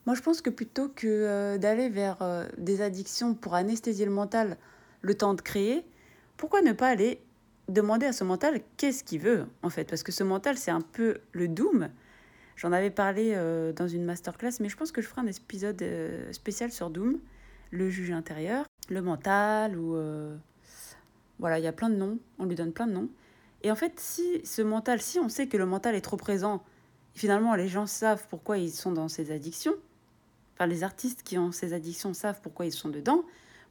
moi, 0.05 0.15
je 0.15 0.21
pense 0.21 0.41
que 0.41 0.49
plutôt 0.49 0.89
que 0.89 1.57
d'aller 1.57 1.89
vers 1.89 2.17
des 2.57 2.81
addictions 2.81 3.33
pour 3.33 3.55
anesthésier 3.55 4.05
le 4.05 4.11
mental 4.11 4.57
le 5.01 5.15
temps 5.15 5.33
de 5.33 5.41
créer, 5.41 5.83
pourquoi 6.37 6.61
ne 6.61 6.73
pas 6.73 6.89
aller 6.89 7.21
demander 7.69 8.05
à 8.05 8.13
ce 8.13 8.23
mental 8.23 8.61
qu'est-ce 8.77 9.03
qu'il 9.03 9.21
veut, 9.21 9.45
en 9.63 9.69
fait? 9.69 9.85
Parce 9.85 10.03
que 10.03 10.11
ce 10.11 10.23
mental, 10.23 10.57
c'est 10.57 10.71
un 10.71 10.81
peu 10.81 11.17
le 11.31 11.47
doom. 11.47 11.89
J'en 12.55 12.71
avais 12.71 12.89
parlé 12.89 13.33
euh, 13.35 13.73
dans 13.73 13.87
une 13.87 14.05
masterclass, 14.05 14.53
mais 14.59 14.69
je 14.69 14.77
pense 14.77 14.91
que 14.91 15.01
je 15.01 15.07
ferai 15.07 15.21
un 15.21 15.27
épisode 15.27 15.83
spécial 16.31 16.71
sur 16.71 16.89
Doom, 16.89 17.19
le 17.71 17.89
juge 17.89 18.11
intérieur, 18.11 18.65
le 18.89 19.01
mental, 19.01 19.77
ou... 19.77 19.97
voilà, 21.39 21.59
il 21.59 21.63
y 21.63 21.67
a 21.67 21.73
plein 21.73 21.89
de 21.89 21.95
noms, 21.95 22.17
on 22.39 22.45
lui 22.45 22.55
donne 22.55 22.71
plein 22.71 22.87
de 22.87 22.93
noms. 22.93 23.09
Et 23.63 23.71
en 23.71 23.75
fait, 23.75 23.99
si 23.99 24.45
ce 24.45 24.61
mental, 24.61 25.01
si 25.01 25.19
on 25.19 25.27
sait 25.27 25.47
que 25.47 25.57
le 25.57 25.65
mental 25.65 25.95
est 25.95 26.01
trop 26.01 26.17
présent, 26.17 26.63
finalement 27.13 27.55
les 27.55 27.67
gens 27.67 27.87
savent 27.87 28.25
pourquoi 28.29 28.57
ils 28.57 28.71
sont 28.71 28.91
dans 28.91 29.07
ces 29.07 29.31
addictions, 29.31 29.73
enfin 30.53 30.67
les 30.67 30.83
artistes 30.83 31.23
qui 31.23 31.37
ont 31.37 31.51
ces 31.51 31.73
addictions 31.73 32.13
savent 32.13 32.41
pourquoi 32.41 32.65
ils 32.65 32.71
sont 32.71 32.89
dedans, 32.89 33.25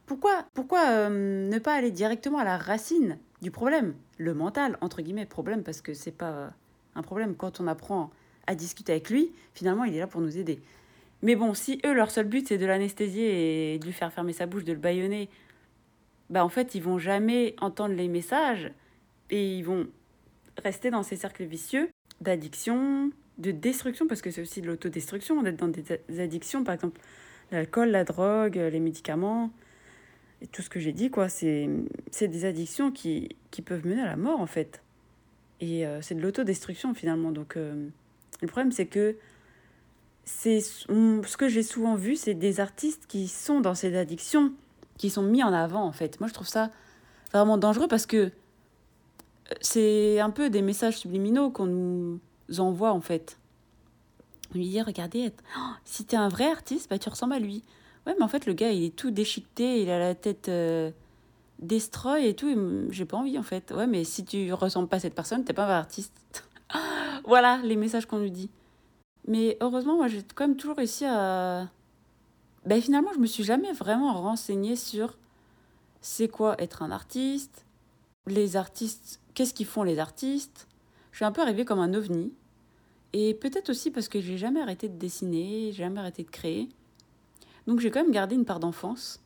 pourquoi, 0.05 0.45
pourquoi 0.53 0.89
euh, 0.89 1.49
ne 1.49 1.59
pas 1.59 1.73
aller 1.73 1.91
directement 1.91 2.37
à 2.37 2.43
la 2.43 2.57
racine 2.57 3.17
du 3.41 3.51
problème? 3.51 3.95
Le 4.17 4.33
mental, 4.33 4.77
entre 4.81 5.01
guillemets, 5.01 5.25
problème, 5.25 5.63
parce 5.63 5.81
que 5.81 5.93
c'est 5.93 6.11
pas 6.11 6.51
un 6.93 7.01
problème. 7.01 7.35
Quand 7.35 7.59
on 7.59 7.67
apprend 7.67 8.11
à 8.47 8.55
discuter 8.55 8.93
avec 8.93 9.09
lui, 9.09 9.31
finalement, 9.53 9.83
il 9.83 9.95
est 9.95 9.99
là 9.99 10.07
pour 10.07 10.21
nous 10.21 10.37
aider. 10.37 10.59
Mais 11.21 11.35
bon, 11.35 11.53
si 11.53 11.79
eux, 11.85 11.93
leur 11.93 12.11
seul 12.11 12.25
but, 12.25 12.47
c'est 12.47 12.57
de 12.57 12.65
l'anesthésier 12.65 13.73
et 13.73 13.79
de 13.79 13.85
lui 13.85 13.93
faire 13.93 14.11
fermer 14.11 14.33
sa 14.33 14.45
bouche, 14.45 14.63
de 14.63 14.73
le 14.73 14.79
bâillonner, 14.79 15.29
bah 16.29 16.43
en 16.43 16.49
fait, 16.49 16.75
ils 16.75 16.81
vont 16.81 16.99
jamais 16.99 17.55
entendre 17.61 17.95
les 17.95 18.07
messages 18.07 18.71
et 19.29 19.57
ils 19.57 19.63
vont 19.63 19.87
rester 20.63 20.91
dans 20.91 21.03
ces 21.03 21.15
cercles 21.15 21.45
vicieux 21.45 21.89
d'addiction, 22.21 23.11
de 23.37 23.51
destruction, 23.51 24.07
parce 24.07 24.21
que 24.21 24.31
c'est 24.31 24.41
aussi 24.41 24.61
de 24.61 24.67
l'autodestruction, 24.67 25.41
d'être 25.43 25.57
dans 25.57 25.67
des 25.67 26.19
addictions, 26.19 26.63
par 26.63 26.73
exemple 26.73 26.99
l'alcool, 27.51 27.89
la 27.89 28.03
drogue, 28.03 28.55
les 28.55 28.79
médicaments, 28.79 29.51
et 30.41 30.47
tout 30.47 30.61
ce 30.61 30.69
que 30.69 30.79
j'ai 30.79 30.91
dit, 30.91 31.09
quoi, 31.09 31.29
c'est 31.29 31.67
des 32.21 32.45
addictions 32.45 32.91
qui, 32.91 33.29
qui 33.51 33.61
peuvent 33.61 33.85
mener 33.85 34.01
à 34.01 34.05
la 34.05 34.17
mort, 34.17 34.39
en 34.39 34.47
fait. 34.47 34.81
Et 35.61 35.85
euh, 35.85 36.01
c'est 36.01 36.15
de 36.15 36.21
l'autodestruction, 36.21 36.93
finalement. 36.93 37.31
Donc, 37.31 37.55
euh, 37.55 37.87
le 38.41 38.47
problème, 38.47 38.71
c'est 38.71 38.85
que 38.85 39.15
c'est 40.25 40.59
ce 40.61 41.37
que 41.37 41.47
j'ai 41.47 41.63
souvent 41.63 41.95
vu, 41.95 42.15
c'est 42.15 42.33
des 42.33 42.59
artistes 42.59 43.05
qui 43.07 43.27
sont 43.27 43.59
dans 43.59 43.75
ces 43.75 43.95
addictions, 43.95 44.53
qui 44.97 45.09
sont 45.09 45.21
mis 45.21 45.43
en 45.43 45.53
avant, 45.53 45.83
en 45.83 45.91
fait. 45.91 46.19
Moi, 46.19 46.27
je 46.27 46.33
trouve 46.33 46.47
ça 46.47 46.71
vraiment 47.31 47.57
dangereux 47.57 47.87
parce 47.87 48.05
que 48.05 48.17
euh, 48.17 48.31
c'est 49.61 50.19
un 50.19 50.29
peu 50.29 50.49
des 50.49 50.61
messages 50.61 50.97
subliminaux 50.97 51.49
qu'on 51.49 51.65
nous 51.65 52.19
envoie 52.57 52.91
en 52.91 53.01
fait. 53.01 53.37
On 54.53 54.57
lui 54.57 54.69
dit 54.69 54.81
regardez, 54.81 55.31
oh, 55.57 55.71
si 55.83 56.05
t'es 56.05 56.17
un 56.17 56.29
vrai 56.29 56.49
artiste, 56.49 56.89
bah 56.89 56.97
tu 56.97 57.09
ressembles 57.09 57.33
à 57.33 57.39
lui. 57.39 57.63
Ouais, 58.05 58.13
mais 58.17 58.23
en 58.23 58.27
fait 58.27 58.45
le 58.45 58.53
gars 58.53 58.71
il 58.71 58.83
est 58.83 58.95
tout 58.95 59.11
déchiqueté, 59.11 59.81
il 59.81 59.89
a 59.89 59.99
la 59.99 60.15
tête 60.15 60.49
euh, 60.49 60.91
destroy 61.59 62.27
et 62.27 62.35
tout. 62.35 62.55
J'ai 62.91 63.05
pas 63.05 63.17
envie 63.17 63.37
en 63.37 63.43
fait. 63.43 63.71
Ouais, 63.71 63.87
mais 63.87 64.03
si 64.03 64.23
tu 64.23 64.51
ressembles 64.53 64.87
pas 64.87 64.97
à 64.97 64.99
cette 64.99 65.15
personne, 65.15 65.43
t'es 65.43 65.53
pas 65.53 65.63
un 65.63 65.67
vrai 65.67 65.75
artiste. 65.75 66.13
voilà 67.25 67.59
les 67.63 67.75
messages 67.75 68.05
qu'on 68.05 68.19
lui 68.19 68.31
dit. 68.31 68.49
Mais 69.27 69.57
heureusement, 69.61 69.95
moi 69.95 70.07
j'ai 70.07 70.23
quand 70.35 70.47
même 70.47 70.57
toujours 70.57 70.77
réussi 70.77 71.05
à. 71.05 71.69
Ben, 72.65 72.81
finalement, 72.81 73.11
je 73.13 73.19
me 73.19 73.27
suis 73.27 73.43
jamais 73.43 73.71
vraiment 73.73 74.13
renseignée 74.13 74.75
sur 74.75 75.17
c'est 76.01 76.27
quoi 76.27 76.55
être 76.61 76.81
un 76.83 76.91
artiste, 76.91 77.65
les 78.27 78.55
artistes, 78.55 79.21
qu'est-ce 79.33 79.53
qu'ils 79.53 79.65
font 79.65 79.83
les 79.83 79.99
artistes, 79.99 80.67
je 81.11 81.17
suis 81.17 81.25
un 81.25 81.31
peu 81.31 81.41
arrivée 81.41 81.65
comme 81.65 81.79
un 81.79 81.93
ovni. 81.93 82.33
Et 83.13 83.33
peut-être 83.33 83.69
aussi 83.69 83.91
parce 83.91 84.07
que 84.09 84.19
j'ai 84.19 84.37
jamais 84.37 84.61
arrêté 84.61 84.89
de 84.89 84.97
dessiner, 84.97 85.71
jamais 85.71 85.99
arrêté 85.99 86.23
de 86.23 86.29
créer. 86.29 86.69
Donc 87.65 87.79
j'ai 87.79 87.89
quand 87.89 88.01
même 88.01 88.11
gardé 88.11 88.35
une 88.35 88.45
part 88.45 88.59
d'enfance. 88.59 89.21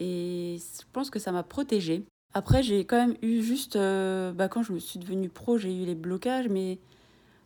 Et 0.00 0.58
je 0.58 0.84
pense 0.92 1.10
que 1.10 1.18
ça 1.18 1.32
m'a 1.32 1.42
protégée. 1.42 2.04
Après, 2.34 2.62
j'ai 2.62 2.84
quand 2.84 2.96
même 2.96 3.16
eu 3.22 3.42
juste. 3.42 3.76
Bah, 3.76 4.48
quand 4.48 4.62
je 4.62 4.72
me 4.72 4.78
suis 4.78 4.98
devenue 4.98 5.28
pro, 5.28 5.58
j'ai 5.58 5.74
eu 5.74 5.84
les 5.84 5.94
blocages, 5.94 6.48
mais 6.48 6.78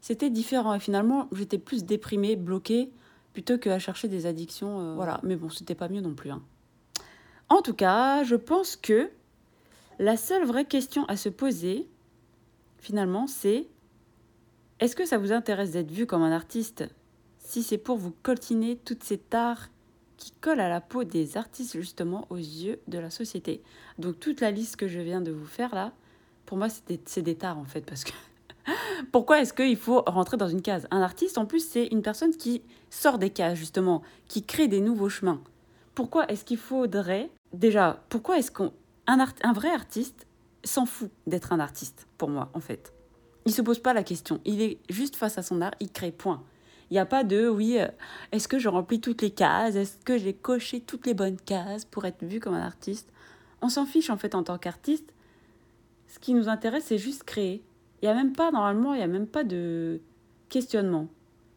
c'était 0.01 0.31
différent. 0.31 0.75
Et 0.75 0.81
finalement, 0.81 1.29
j'étais 1.33 1.59
plus 1.59 1.85
déprimée, 1.85 2.37
bloquée, 2.37 2.91
plutôt 3.33 3.59
qu'à 3.59 3.79
chercher 3.79 4.09
des 4.09 4.27
addictions. 4.27 4.81
Euh, 4.81 4.95
voilà. 4.95 5.21
Mais 5.23 5.37
bon, 5.37 5.51
c'était 5.51 5.75
pas 5.75 5.89
mieux 5.89 6.01
non 6.01 6.15
plus. 6.15 6.31
Hein. 6.31 6.43
En 7.49 7.63
tout 7.63 7.75
cas, 7.75 8.23
je 8.23 8.37
pense 8.37 8.77
que 8.77 9.11
la 9.99 10.17
seule 10.17 10.45
vraie 10.45 10.65
question 10.65 11.05
à 11.07 11.17
se 11.17 11.29
poser, 11.29 11.89
finalement, 12.79 13.27
c'est 13.27 13.67
est-ce 14.79 14.97
que 14.97 15.05
ça 15.05 15.19
vous 15.19 15.33
intéresse 15.33 15.73
d'être 15.73 15.91
vu 15.91 16.07
comme 16.07 16.23
un 16.23 16.33
artiste? 16.33 16.85
Si 17.39 17.63
c'est 17.63 17.79
pour 17.79 17.97
vous 17.97 18.15
coltiner 18.23 18.77
toutes 18.77 19.05
ces 19.05 19.19
tares 19.19 19.69
qui 20.17 20.33
collent 20.41 20.61
à 20.61 20.69
la 20.69 20.81
peau 20.81 21.03
des 21.03 21.37
artistes 21.37 21.73
justement 21.73 22.27
aux 22.31 22.37
yeux 22.37 22.79
de 22.89 22.99
la 22.99 23.11
société. 23.11 23.63
Donc 23.99 24.21
toute 24.21 24.41
la 24.41 24.51
liste 24.51 24.77
que 24.77 24.87
je 24.87 25.01
viens 25.01 25.21
de 25.21 25.33
vous 25.33 25.47
faire 25.47 25.75
là, 25.75 25.93
pour 26.47 26.59
moi 26.59 26.69
c'est 26.69 26.87
des, 26.87 27.23
des 27.23 27.35
tares 27.35 27.59
en 27.59 27.65
fait 27.65 27.81
parce 27.81 28.05
que 28.05 28.13
pourquoi 29.13 29.41
est-ce 29.41 29.53
qu'il 29.53 29.77
faut 29.77 30.03
rentrer 30.07 30.37
dans 30.37 30.49
une 30.49 30.63
case? 30.63 30.87
Un 30.91 31.03
artiste 31.03 31.39
en 31.39 31.47
plus 31.47 31.67
c'est 31.67 31.87
une 31.87 32.03
personne 32.03 32.37
qui 32.37 32.63
sort 32.91 33.19
des 33.19 33.31
cases 33.31 33.59
justement, 33.59 34.03
qui 34.29 34.43
crée 34.43 34.69
des 34.69 34.81
nouveaux 34.81 35.09
chemins. 35.09 35.41
Pourquoi 35.95 36.27
est-ce 36.31 36.45
qu'il 36.45 36.59
faudrait 36.59 37.31
déjà 37.53 38.03
pourquoi 38.09 38.39
est-ce 38.39 38.51
qu'un 38.51 38.71
un 39.07 39.53
vrai 39.53 39.71
artiste 39.71 40.27
s'en 40.65 40.87
fout 40.87 41.11
d'être 41.27 41.53
un 41.53 41.61
artiste, 41.61 42.07
pour 42.19 42.29
moi, 42.29 42.51
en 42.55 42.61
fait? 42.61 42.93
Il 43.47 43.53
se 43.53 43.63
pose 43.63 43.79
pas 43.79 43.95
la 43.95 44.05
question. 44.05 44.41
Il 44.45 44.61
est 44.61 44.79
juste 44.89 45.17
face 45.17 45.39
à 45.39 45.43
son 45.43 45.61
art, 45.63 45.75
il 45.81 45.91
crée, 45.91 46.13
point. 46.13 46.43
Il 46.91 46.95
n'y 46.95 46.99
a 46.99 47.07
pas 47.07 47.25
de 47.25 47.49
oui, 47.49 47.79
euh, 47.79 47.89
est-ce 48.33 48.49
que 48.49 48.59
je 48.59 48.69
remplis 48.69 49.01
toutes 49.01 49.23
les 49.23 49.31
cases? 49.31 49.77
Est-ce 49.77 49.97
que 50.05 50.19
j'ai 50.19 50.35
coché 50.35 50.81
toutes 50.81 51.07
les 51.07 51.15
bonnes 51.15 51.39
cases 51.39 51.85
pour 51.85 52.05
être 52.05 52.25
vu 52.25 52.41
comme 52.41 52.55
un 52.55 52.67
artiste? 52.67 53.11
On 53.63 53.69
s'en 53.69 53.87
fiche 53.87 54.11
en 54.11 54.17
fait 54.17 54.35
en 54.35 54.43
tant 54.43 54.59
qu'artiste. 54.59 55.13
Ce 56.09 56.19
qui 56.19 56.35
nous 56.35 56.49
intéresse, 56.49 56.85
c'est 56.87 56.99
juste 56.99 57.23
créer. 57.25 57.63
Il 58.03 58.07
n'y 58.07 58.11
a 58.11 58.15
même 58.15 58.33
pas, 58.33 58.51
normalement, 58.51 58.95
il 58.95 58.99
n'y 58.99 59.03
a 59.05 59.09
même 59.09 59.27
pas 59.27 59.45
de 59.45 60.01
questionnement. 60.49 61.09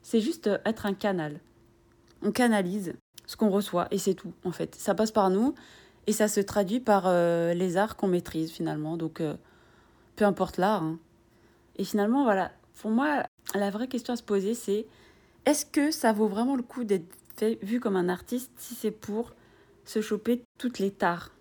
C'est 0.02 0.22
juste 0.22 0.48
euh, 0.48 0.58
être 0.66 0.86
un 0.86 0.94
canal. 0.94 1.40
On 2.24 2.32
canalise 2.32 2.94
ce 3.28 3.38
qu'on 3.38 3.50
reçoit 3.50 3.88
et 3.92 3.98
c'est 3.98 4.14
tout 4.16 4.34
en 4.46 4.52
fait. 4.52 4.76
Ça 4.76 4.96
passe 4.96 5.12
par 5.12 5.30
nous 5.30 5.56
Et 6.08 6.14
ça 6.14 6.28
se 6.30 6.40
traduit 6.42 6.80
par 6.82 7.06
euh, 7.08 7.54
les 7.54 7.78
arts 7.78 7.98
qu'on 7.98 8.08
maîtrise 8.08 8.52
finalement. 8.52 8.98
Donc, 8.98 9.22
euh, 9.22 9.36
peu 10.16 10.26
importe 10.26 10.58
l'art. 10.58 10.84
hein. 10.84 11.00
Et 11.78 11.84
finalement, 11.86 12.24
voilà, 12.24 12.52
pour 12.82 12.92
moi, 12.92 13.24
la 13.56 13.72
vraie 13.72 13.88
question 13.88 14.14
à 14.14 14.18
se 14.18 14.24
poser, 14.24 14.54
c'est 14.56 14.86
est-ce 15.46 15.66
que 15.66 15.92
ça 15.92 16.14
vaut 16.14 16.28
vraiment 16.28 16.56
le 16.56 16.64
coup 16.64 16.84
d'être 16.84 17.06
vu 17.64 17.80
comme 17.80 17.96
un 17.98 18.10
artiste 18.10 18.52
si 18.58 18.76
c'est 18.76 18.92
pour 18.92 19.34
se 19.86 20.02
choper 20.02 20.44
toutes 20.60 20.80
les 20.80 20.92
tares? 20.92 21.32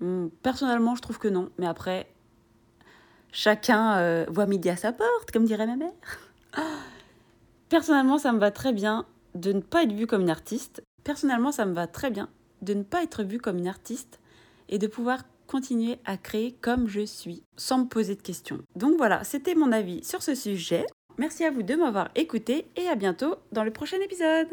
Hum, 0.00 0.30
Personnellement, 0.42 0.94
je 0.96 1.02
trouve 1.02 1.18
que 1.18 1.28
non. 1.28 1.50
Mais 1.58 1.66
après, 1.66 2.08
chacun 3.32 3.98
euh, 3.98 4.26
voit 4.28 4.46
midi 4.46 4.68
à 4.70 4.76
sa 4.76 4.92
porte, 4.92 5.30
comme 5.32 5.44
dirait 5.44 5.66
ma 5.66 5.76
mère. 5.76 5.92
Personnellement, 7.68 8.18
ça 8.18 8.32
me 8.32 8.38
va 8.38 8.50
très 8.50 8.72
bien 8.72 9.06
de 9.34 9.52
ne 9.52 9.60
pas 9.60 9.82
être 9.82 9.92
vue 9.92 10.06
comme 10.06 10.22
une 10.22 10.30
artiste. 10.30 10.82
Personnellement, 11.04 11.52
ça 11.52 11.66
me 11.66 11.74
va 11.74 11.86
très 11.86 12.10
bien 12.10 12.28
de 12.62 12.74
ne 12.74 12.82
pas 12.82 13.02
être 13.02 13.22
vue 13.22 13.38
comme 13.38 13.58
une 13.58 13.68
artiste 13.68 14.20
et 14.68 14.78
de 14.78 14.86
pouvoir 14.86 15.22
continuer 15.46 15.98
à 16.04 16.16
créer 16.16 16.52
comme 16.52 16.88
je 16.88 17.04
suis, 17.06 17.42
sans 17.56 17.78
me 17.78 17.84
poser 17.86 18.14
de 18.14 18.22
questions. 18.22 18.60
Donc 18.76 18.96
voilà, 18.96 19.24
c'était 19.24 19.54
mon 19.54 19.72
avis 19.72 20.04
sur 20.04 20.22
ce 20.22 20.34
sujet. 20.34 20.86
Merci 21.16 21.44
à 21.44 21.50
vous 21.50 21.62
de 21.62 21.74
m'avoir 21.74 22.10
écouté 22.14 22.66
et 22.76 22.88
à 22.88 22.94
bientôt 22.94 23.36
dans 23.52 23.64
le 23.64 23.72
prochain 23.72 23.98
épisode. 24.04 24.48